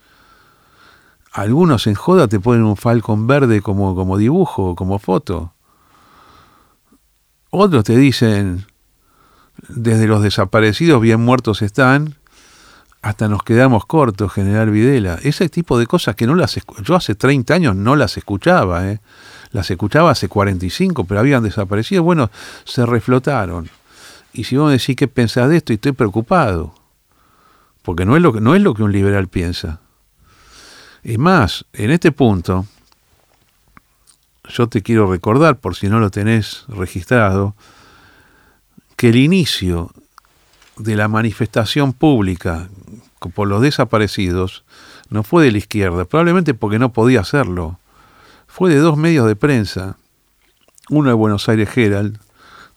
Algunos 1.31 1.85
en 1.85 1.93
joda 1.93 2.27
te 2.27 2.39
ponen 2.39 2.63
un 2.63 2.77
falcón 2.77 3.27
verde 3.27 3.61
como, 3.61 3.93
como 3.93 4.17
dibujo, 4.17 4.73
como 4.75 4.97
foto. 4.97 5.53
Otros 7.51 7.83
te 7.83 7.95
dicen, 7.95 8.65
desde 9.69 10.07
los 10.07 10.23
desaparecidos 10.23 10.99
bien 10.99 11.21
muertos 11.21 11.61
están, 11.61 12.15
hasta 13.07 13.29
nos 13.29 13.41
quedamos 13.41 13.85
cortos, 13.85 14.33
General 14.33 14.69
Videla. 14.69 15.17
Ese 15.23 15.47
tipo 15.47 15.79
de 15.79 15.87
cosas 15.87 16.13
que 16.17 16.27
no 16.27 16.35
las 16.35 16.59
yo 16.83 16.93
hace 16.93 17.15
30 17.15 17.53
años 17.53 17.73
no 17.73 17.95
las 17.95 18.17
escuchaba, 18.17 18.85
¿eh? 18.89 18.99
las 19.53 19.71
escuchaba 19.71 20.11
hace 20.11 20.27
45, 20.27 21.05
pero 21.05 21.21
habían 21.21 21.41
desaparecido. 21.41 22.03
Bueno, 22.03 22.29
se 22.65 22.85
reflotaron. 22.85 23.69
Y 24.33 24.43
si 24.43 24.57
vos 24.57 24.67
me 24.67 24.77
decís 24.77 24.97
qué 24.97 25.07
pensás 25.07 25.47
de 25.49 25.55
esto, 25.55 25.71
y 25.71 25.75
estoy 25.75 25.93
preocupado, 25.93 26.75
porque 27.81 28.03
no 28.03 28.17
es 28.17 28.21
lo 28.21 28.33
que, 28.33 28.41
no 28.41 28.55
es 28.55 28.61
lo 28.61 28.73
que 28.73 28.83
un 28.83 28.91
liberal 28.91 29.29
piensa. 29.29 29.79
Es 31.01 31.17
más, 31.17 31.63
en 31.71 31.91
este 31.91 32.11
punto, 32.11 32.65
yo 34.49 34.67
te 34.67 34.81
quiero 34.81 35.09
recordar, 35.09 35.59
por 35.59 35.77
si 35.77 35.87
no 35.87 36.01
lo 36.01 36.11
tenés 36.11 36.65
registrado, 36.67 37.55
que 38.97 39.09
el 39.09 39.15
inicio 39.15 39.93
de 40.77 40.95
la 40.95 41.07
manifestación 41.07 41.93
pública 41.93 42.69
por 43.29 43.47
los 43.47 43.61
desaparecidos 43.61 44.63
no 45.09 45.23
fue 45.23 45.45
de 45.45 45.51
la 45.51 45.57
izquierda, 45.57 46.05
probablemente 46.05 46.53
porque 46.53 46.79
no 46.79 46.93
podía 46.93 47.21
hacerlo. 47.21 47.79
Fue 48.47 48.69
de 48.69 48.77
dos 48.77 48.97
medios 48.97 49.27
de 49.27 49.35
prensa, 49.35 49.97
uno 50.89 51.09
de 51.09 51.15
Buenos 51.15 51.47
Aires 51.49 51.69
Herald, 51.75 52.19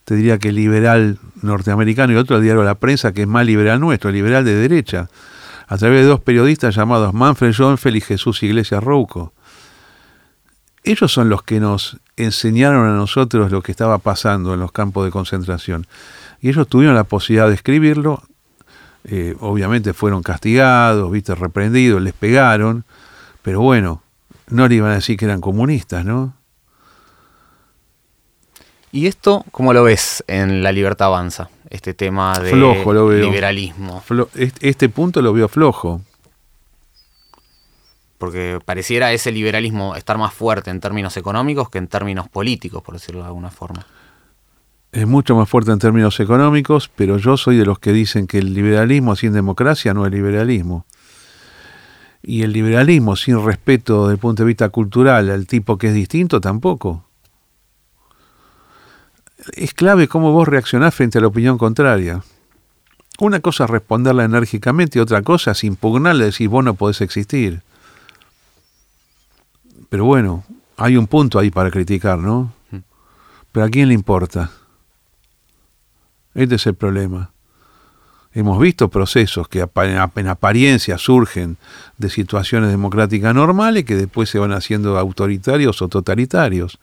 te 0.04 0.14
diría 0.14 0.38
que 0.38 0.52
liberal 0.52 1.18
norteamericano, 1.42 2.12
y 2.12 2.16
otro 2.16 2.36
el 2.36 2.42
diario 2.42 2.64
La 2.64 2.74
Prensa, 2.74 3.12
que 3.12 3.22
es 3.22 3.28
más 3.28 3.46
liberal 3.46 3.80
nuestro, 3.80 4.10
liberal 4.10 4.44
de 4.44 4.54
derecha, 4.54 5.08
a 5.66 5.76
través 5.76 6.02
de 6.02 6.08
dos 6.08 6.20
periodistas 6.20 6.74
llamados 6.74 7.14
Manfred 7.14 7.52
Schoenfeld 7.52 7.96
y 7.96 8.00
Jesús 8.00 8.42
Iglesias 8.42 8.82
Rouco. 8.82 9.32
ellos 10.82 11.12
son 11.12 11.28
los 11.28 11.42
que 11.42 11.60
nos 11.60 11.98
enseñaron 12.16 12.88
a 12.88 12.94
nosotros 12.94 13.52
lo 13.52 13.62
que 13.62 13.70
estaba 13.70 13.98
pasando 13.98 14.54
en 14.54 14.60
los 14.60 14.72
campos 14.72 15.04
de 15.04 15.10
concentración. 15.10 15.86
Y 16.40 16.48
ellos 16.48 16.68
tuvieron 16.68 16.94
la 16.94 17.04
posibilidad 17.04 17.48
de 17.48 17.54
escribirlo. 17.54 18.22
Eh, 19.04 19.34
obviamente 19.40 19.92
fueron 19.92 20.22
castigados, 20.22 21.10
viste, 21.10 21.34
reprendidos, 21.34 22.02
les 22.02 22.12
pegaron. 22.12 22.84
Pero 23.42 23.60
bueno, 23.60 24.02
no 24.48 24.68
le 24.68 24.76
iban 24.76 24.90
a 24.90 24.94
decir 24.94 25.16
que 25.16 25.24
eran 25.24 25.40
comunistas, 25.40 26.04
¿no? 26.04 26.34
¿Y 28.92 29.06
esto 29.06 29.44
cómo 29.52 29.72
lo 29.72 29.84
ves 29.84 30.24
en 30.26 30.62
La 30.62 30.72
Libertad 30.72 31.08
Avanza? 31.08 31.48
Este 31.68 31.94
tema 31.94 32.38
de 32.40 32.50
flojo, 32.50 32.92
lo 32.92 33.06
veo. 33.06 33.24
liberalismo. 33.24 34.02
este 34.34 34.88
punto 34.88 35.22
lo 35.22 35.32
veo 35.32 35.48
flojo. 35.48 36.00
Porque 38.18 38.58
pareciera 38.64 39.12
ese 39.12 39.30
liberalismo 39.30 39.94
estar 39.94 40.18
más 40.18 40.34
fuerte 40.34 40.70
en 40.70 40.80
términos 40.80 41.16
económicos 41.16 41.70
que 41.70 41.78
en 41.78 41.86
términos 41.86 42.28
políticos, 42.28 42.82
por 42.82 42.94
decirlo 42.94 43.20
de 43.20 43.28
alguna 43.28 43.50
forma. 43.50 43.86
Es 44.92 45.06
mucho 45.06 45.36
más 45.36 45.48
fuerte 45.48 45.70
en 45.70 45.78
términos 45.78 46.18
económicos, 46.18 46.90
pero 46.94 47.16
yo 47.16 47.36
soy 47.36 47.56
de 47.56 47.64
los 47.64 47.78
que 47.78 47.92
dicen 47.92 48.26
que 48.26 48.38
el 48.38 48.54
liberalismo 48.54 49.14
sin 49.14 49.32
democracia 49.32 49.94
no 49.94 50.04
es 50.04 50.12
liberalismo. 50.12 50.84
Y 52.22 52.42
el 52.42 52.52
liberalismo 52.52 53.16
sin 53.16 53.44
respeto 53.44 54.02
desde 54.02 54.14
el 54.14 54.18
punto 54.18 54.42
de 54.42 54.48
vista 54.48 54.68
cultural 54.68 55.30
al 55.30 55.46
tipo 55.46 55.78
que 55.78 55.88
es 55.88 55.94
distinto 55.94 56.40
tampoco 56.40 57.04
es 59.54 59.74
clave 59.74 60.08
cómo 60.08 60.32
vos 60.32 60.48
reaccionás 60.48 60.94
frente 60.94 61.18
a 61.18 61.20
la 61.20 61.28
opinión 61.28 61.58
contraria. 61.58 62.22
Una 63.18 63.40
cosa 63.40 63.64
es 63.64 63.70
responderla 63.70 64.24
enérgicamente 64.24 64.98
y 64.98 65.02
otra 65.02 65.22
cosa 65.22 65.52
es 65.52 65.64
impugnarle 65.64 66.24
y 66.24 66.26
decir 66.26 66.48
vos 66.48 66.64
no 66.64 66.74
podés 66.74 67.00
existir. 67.00 67.62
Pero 69.88 70.04
bueno, 70.04 70.44
hay 70.76 70.96
un 70.96 71.06
punto 71.06 71.38
ahí 71.38 71.50
para 71.50 71.70
criticar, 71.70 72.18
¿no? 72.18 72.52
Pero 73.52 73.66
¿a 73.66 73.68
quién 73.68 73.88
le 73.88 73.94
importa? 73.94 74.50
Este 76.34 76.54
es 76.54 76.66
el 76.66 76.74
problema. 76.74 77.32
Hemos 78.32 78.60
visto 78.60 78.88
procesos 78.88 79.48
que 79.48 79.68
en 79.74 80.28
apariencia 80.28 80.98
surgen 80.98 81.56
de 81.98 82.10
situaciones 82.10 82.70
democráticas 82.70 83.34
normales 83.34 83.84
que 83.84 83.96
después 83.96 84.30
se 84.30 84.38
van 84.38 84.52
haciendo 84.52 84.96
autoritarios 84.98 85.82
o 85.82 85.88
totalitarios. 85.88 86.78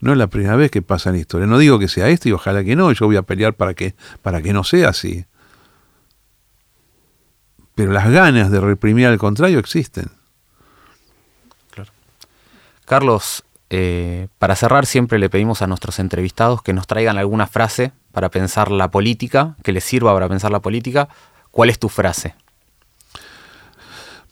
No 0.00 0.10
es 0.10 0.18
la 0.18 0.26
primera 0.26 0.56
vez 0.56 0.72
que 0.72 0.82
pasa 0.82 1.10
en 1.10 1.16
historia. 1.16 1.46
No 1.46 1.58
digo 1.58 1.78
que 1.78 1.86
sea 1.86 2.08
esto 2.08 2.28
y 2.28 2.32
ojalá 2.32 2.64
que 2.64 2.74
no. 2.74 2.90
Yo 2.90 3.06
voy 3.06 3.16
a 3.16 3.22
pelear 3.22 3.54
para 3.54 3.74
que, 3.74 3.94
para 4.22 4.42
que 4.42 4.52
no 4.52 4.64
sea 4.64 4.88
así. 4.88 5.24
Pero 7.76 7.92
las 7.92 8.10
ganas 8.10 8.50
de 8.50 8.60
reprimir 8.60 9.06
al 9.06 9.18
contrario 9.18 9.60
existen. 9.60 10.10
Carlos, 12.84 13.44
eh, 13.70 14.26
para 14.40 14.56
cerrar 14.56 14.84
siempre 14.86 15.20
le 15.20 15.30
pedimos 15.30 15.62
a 15.62 15.68
nuestros 15.68 16.00
entrevistados 16.00 16.60
que 16.62 16.72
nos 16.72 16.88
traigan 16.88 17.16
alguna 17.16 17.46
frase 17.46 17.92
para 18.12 18.30
pensar 18.30 18.70
la 18.70 18.90
política, 18.90 19.56
que 19.62 19.72
les 19.72 19.84
sirva 19.84 20.12
para 20.12 20.28
pensar 20.28 20.50
la 20.50 20.60
política. 20.60 21.08
¿Cuál 21.50 21.70
es 21.70 21.78
tu 21.78 21.88
frase? 21.88 22.34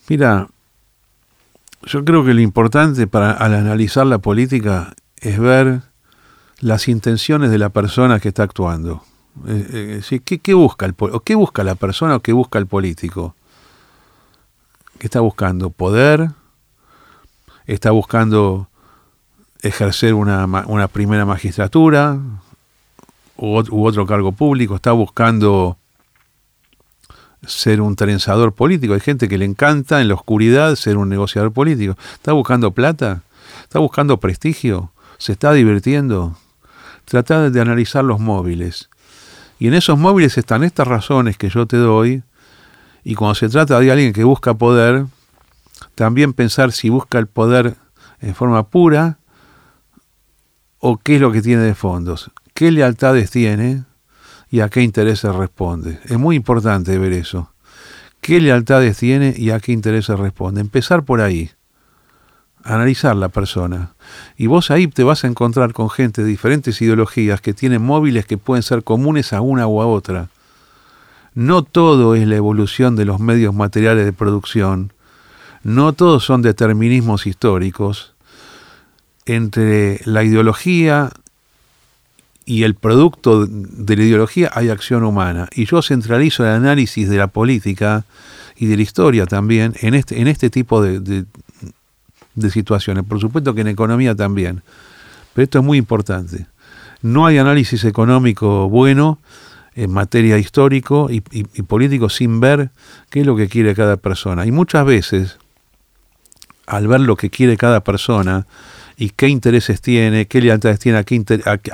Mira, 0.09 0.49
yo 1.83 2.05
creo 2.05 2.24
que 2.24 2.35
lo 2.35 2.41
importante 2.41 3.07
para 3.07 3.33
al 3.33 3.55
analizar 3.55 4.07
la 4.07 4.18
política 4.18 4.95
es 5.16 5.39
ver 5.39 5.83
las 6.61 6.89
intenciones 6.89 7.51
de 7.51 7.59
la 7.59 7.70
persona 7.70 8.20
que 8.20 8.28
está 8.28 8.43
actuando. 8.43 9.03
Eh, 9.47 10.03
eh, 10.11 10.20
¿qué, 10.20 10.55
busca 10.55 10.87
el, 10.87 10.95
¿Qué 11.24 11.35
busca 11.35 11.64
la 11.64 11.74
persona 11.74 12.16
o 12.16 12.20
qué 12.20 12.33
busca 12.33 12.59
el 12.59 12.66
político? 12.66 13.35
¿Qué 14.99 15.07
está 15.07 15.20
buscando? 15.20 15.70
¿Poder? 15.70 16.31
¿Está 17.66 17.91
buscando 17.93 18.68
ejercer 19.62 20.14
una, 20.14 20.45
una 20.45 20.89
primera 20.89 21.24
magistratura 21.24 22.18
u, 23.41 23.86
otro 23.86 24.07
cargo 24.07 24.32
público? 24.32 24.76
¿Está 24.76 24.93
buscando 24.93 25.76
ser 27.47 27.80
un 27.80 27.97
trenzador 27.97 28.53
político? 28.55 28.95
Hay 28.95 29.01
gente 29.01 29.28
que 29.28 29.38
le 29.38 29.45
encanta 29.45 30.01
en 30.01 30.09
la 30.09 30.14
oscuridad 30.14 30.76
ser 30.76 30.97
un 30.97 31.09
negociador 31.09 31.53
político. 31.53 31.97
¿Está 32.14 32.32
buscando 32.32 32.70
plata? 32.70 33.22
¿Está 33.64 33.78
buscando 33.78 34.18
prestigio? 34.20 34.93
se 35.20 35.32
está 35.32 35.53
divirtiendo. 35.53 36.34
Trata 37.05 37.51
de 37.51 37.61
analizar 37.61 38.03
los 38.03 38.18
móviles. 38.20 38.88
Y 39.59 39.68
en 39.68 39.74
esos 39.74 39.99
móviles 39.99 40.38
están 40.38 40.64
estas 40.64 40.88
razones 40.88 41.36
que 41.36 41.51
yo 41.51 41.66
te 41.66 41.76
doy. 41.76 42.22
Y 43.05 43.14
cuando 43.14 43.34
se 43.34 43.51
trata 43.51 43.78
de 43.78 43.93
alguien 43.93 44.14
que 44.14 44.24
busca 44.24 44.55
poder, 44.55 45.05
también 45.95 46.32
pensar 46.32 46.72
si 46.72 46.88
busca 46.88 47.18
el 47.18 47.26
poder 47.26 47.76
en 48.20 48.34
forma 48.34 48.68
pura 48.68 49.18
o 50.78 50.97
qué 50.97 51.16
es 51.16 51.20
lo 51.20 51.30
que 51.32 51.43
tiene 51.43 51.62
de 51.62 51.74
fondos, 51.74 52.30
qué 52.61 52.71
lealtades 52.71 53.31
tiene 53.31 53.85
y 54.51 54.61
a 54.61 54.69
qué 54.69 54.83
intereses 54.83 55.35
responde. 55.35 55.99
Es 56.05 56.19
muy 56.19 56.37
importante 56.37 56.99
ver 56.99 57.15
eso. 57.15 57.51
¿Qué 58.21 58.39
lealtades 58.39 58.99
tiene 58.99 59.33
y 59.35 59.49
a 59.49 59.61
qué 59.61 59.73
intereses 59.73 60.19
responde? 60.19 60.61
Empezar 60.61 61.03
por 61.05 61.23
ahí 61.23 61.53
analizar 62.63 63.17
la 63.17 63.31
persona. 63.31 63.95
Y 64.37 64.47
vos 64.47 64.71
ahí 64.71 64.89
te 64.89 65.05
vas 65.05 65.25
a 65.25 65.29
encontrar 65.29 65.73
con 65.73 65.89
gente 65.89 66.23
de 66.23 66.29
diferentes 66.29 66.83
ideologías 66.83 67.41
que 67.41 67.55
tienen 67.55 67.81
móviles 67.81 68.27
que 68.27 68.37
pueden 68.37 68.63
ser 68.63 68.85
comunes 68.85 69.33
a 69.33 69.41
una 69.41 69.67
o 69.67 69.81
a 69.81 69.87
otra. 69.87 70.29
No 71.33 71.63
todo 71.63 72.15
es 72.15 72.29
la 72.29 72.37
evolución 72.37 72.95
de 72.95 73.07
los 73.07 73.21
medios 73.21 73.55
materiales 73.55 74.05
de 74.05 74.13
producción, 74.13 74.93
no 75.63 75.95
todos 75.95 76.25
son 76.27 76.43
determinismos 76.43 77.27
históricos. 77.27 78.13
Entre 79.25 80.03
la 80.05 80.25
ideología 80.25 81.11
y 82.51 82.64
el 82.64 82.74
producto 82.74 83.46
de 83.46 83.96
la 83.96 84.03
ideología 84.03 84.51
hay 84.53 84.70
acción 84.70 85.05
humana. 85.05 85.48
Y 85.55 85.66
yo 85.66 85.82
centralizo 85.82 86.42
el 86.42 86.51
análisis 86.51 87.09
de 87.09 87.16
la 87.16 87.28
política 87.28 88.05
y 88.57 88.66
de 88.66 88.74
la 88.74 88.82
historia 88.82 89.24
también 89.24 89.74
en 89.80 89.94
este, 89.94 90.20
en 90.20 90.26
este 90.26 90.51
tipo 90.51 90.82
de, 90.82 90.98
de 92.34 92.51
situaciones. 92.51 93.05
Por 93.05 93.20
supuesto 93.20 93.55
que 93.55 93.61
en 93.61 93.68
economía 93.68 94.16
también. 94.16 94.62
Pero 95.32 95.44
esto 95.44 95.61
es 95.61 95.64
muy 95.64 95.78
importante. 95.78 96.48
No 97.03 97.24
hay 97.24 97.38
análisis 97.38 97.84
económico 97.84 98.68
bueno 98.68 99.20
en 99.76 99.92
materia 99.92 100.36
histórico 100.36 101.09
y, 101.09 101.20
político 101.20 102.09
sin 102.09 102.40
ver 102.40 102.70
qué 103.11 103.20
es 103.20 103.26
lo 103.26 103.36
que 103.36 103.46
quiere 103.46 103.76
cada 103.76 103.96
persona. 103.96 104.44
Y 104.44 104.51
muchas 104.51 104.84
veces, 104.84 105.38
al 106.66 106.88
ver 106.88 107.03
lo 107.03 107.14
que 107.14 107.30
quiere 107.30 107.57
cada 107.57 107.78
persona 107.84 108.48
y 109.01 109.09
qué 109.09 109.28
intereses 109.28 109.80
tiene, 109.80 110.26
qué 110.26 110.42
lealtades 110.42 110.78
tiene, 110.78 110.98
a, 110.98 111.05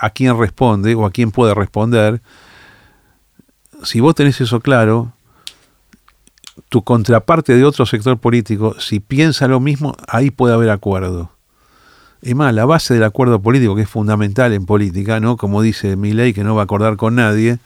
a 0.01 0.11
quién 0.11 0.39
responde 0.39 0.95
o 0.95 1.05
a 1.05 1.11
quién 1.11 1.33
puede 1.33 1.55
responder, 1.55 2.23
si 3.83 3.99
vos 3.99 4.15
tenés 4.15 4.41
eso 4.41 4.61
claro, 4.61 5.13
tu 6.69 6.83
contraparte 6.83 7.57
de 7.57 7.65
otro 7.65 7.85
sector 7.85 8.17
político, 8.17 8.77
si 8.79 9.01
piensa 9.01 9.49
lo 9.49 9.59
mismo, 9.59 9.97
ahí 10.07 10.31
puede 10.31 10.55
haber 10.55 10.71
acuerdo. 10.71 11.33
Es 12.23 12.37
más, 12.37 12.55
la 12.55 12.65
base 12.65 12.95
del 12.95 13.03
acuerdo 13.03 13.43
político, 13.43 13.75
que 13.75 13.83
es 13.83 13.91
fundamental 13.91 14.53
en 14.53 14.65
política, 14.65 15.19
¿no? 15.19 15.37
como 15.37 15.63
dice 15.63 15.97
mi 15.97 16.13
ley, 16.13 16.33
que 16.33 16.45
no 16.45 16.55
va 16.55 16.63
a 16.63 16.65
acordar 16.65 16.97
con 16.97 17.17
nadie, 17.17 17.59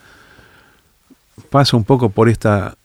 pasa 1.51 1.77
un 1.77 1.85
poco 1.85 2.09
por 2.09 2.31
esta 2.31 2.79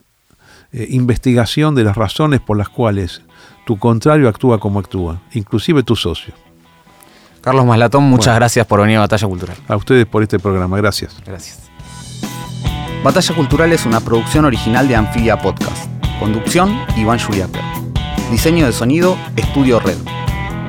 eh, 0.74 0.88
investigación 0.90 1.74
de 1.74 1.86
las 1.86 1.96
razones 1.96 2.42
por 2.42 2.58
las 2.58 2.68
cuales 2.68 3.22
tu 3.66 3.80
contrario 3.80 4.28
actúa 4.28 4.60
como 4.60 4.80
actúa, 4.80 5.22
inclusive 5.32 5.82
tu 5.82 5.96
socio. 5.96 6.45
Carlos 7.46 7.64
Maslatón, 7.64 8.06
muchas 8.06 8.34
gracias 8.34 8.66
por 8.66 8.82
venir 8.82 8.98
a 8.98 9.02
Batalla 9.02 9.28
Cultural. 9.28 9.56
A 9.68 9.76
ustedes 9.76 10.08
por 10.08 10.24
este 10.24 10.40
programa, 10.40 10.78
gracias. 10.78 11.16
Gracias. 11.24 11.60
Batalla 13.04 13.36
Cultural 13.36 13.72
es 13.72 13.86
una 13.86 14.00
producción 14.00 14.46
original 14.46 14.88
de 14.88 14.96
Anfibia 14.96 15.38
Podcast. 15.38 15.88
Conducción, 16.20 16.76
Iván 16.98 17.20
Juliaper. 17.20 17.62
Diseño 18.32 18.66
de 18.66 18.74
sonido, 18.74 19.16
Estudio 19.36 19.80
Red. 19.80 19.98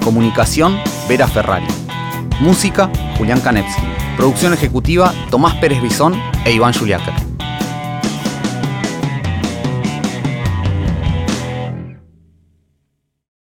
Comunicación, 0.04 0.78
Vera 1.08 1.26
Ferrari. 1.26 1.66
Música, 2.40 2.90
Julián 3.16 3.40
Kanevsky. 3.40 3.80
Producción 4.18 4.52
ejecutiva, 4.52 5.14
Tomás 5.30 5.54
Pérez 5.54 5.80
Bisón 5.80 6.14
e 6.44 6.52
Iván 6.52 6.74
Juliaker. 6.74 7.14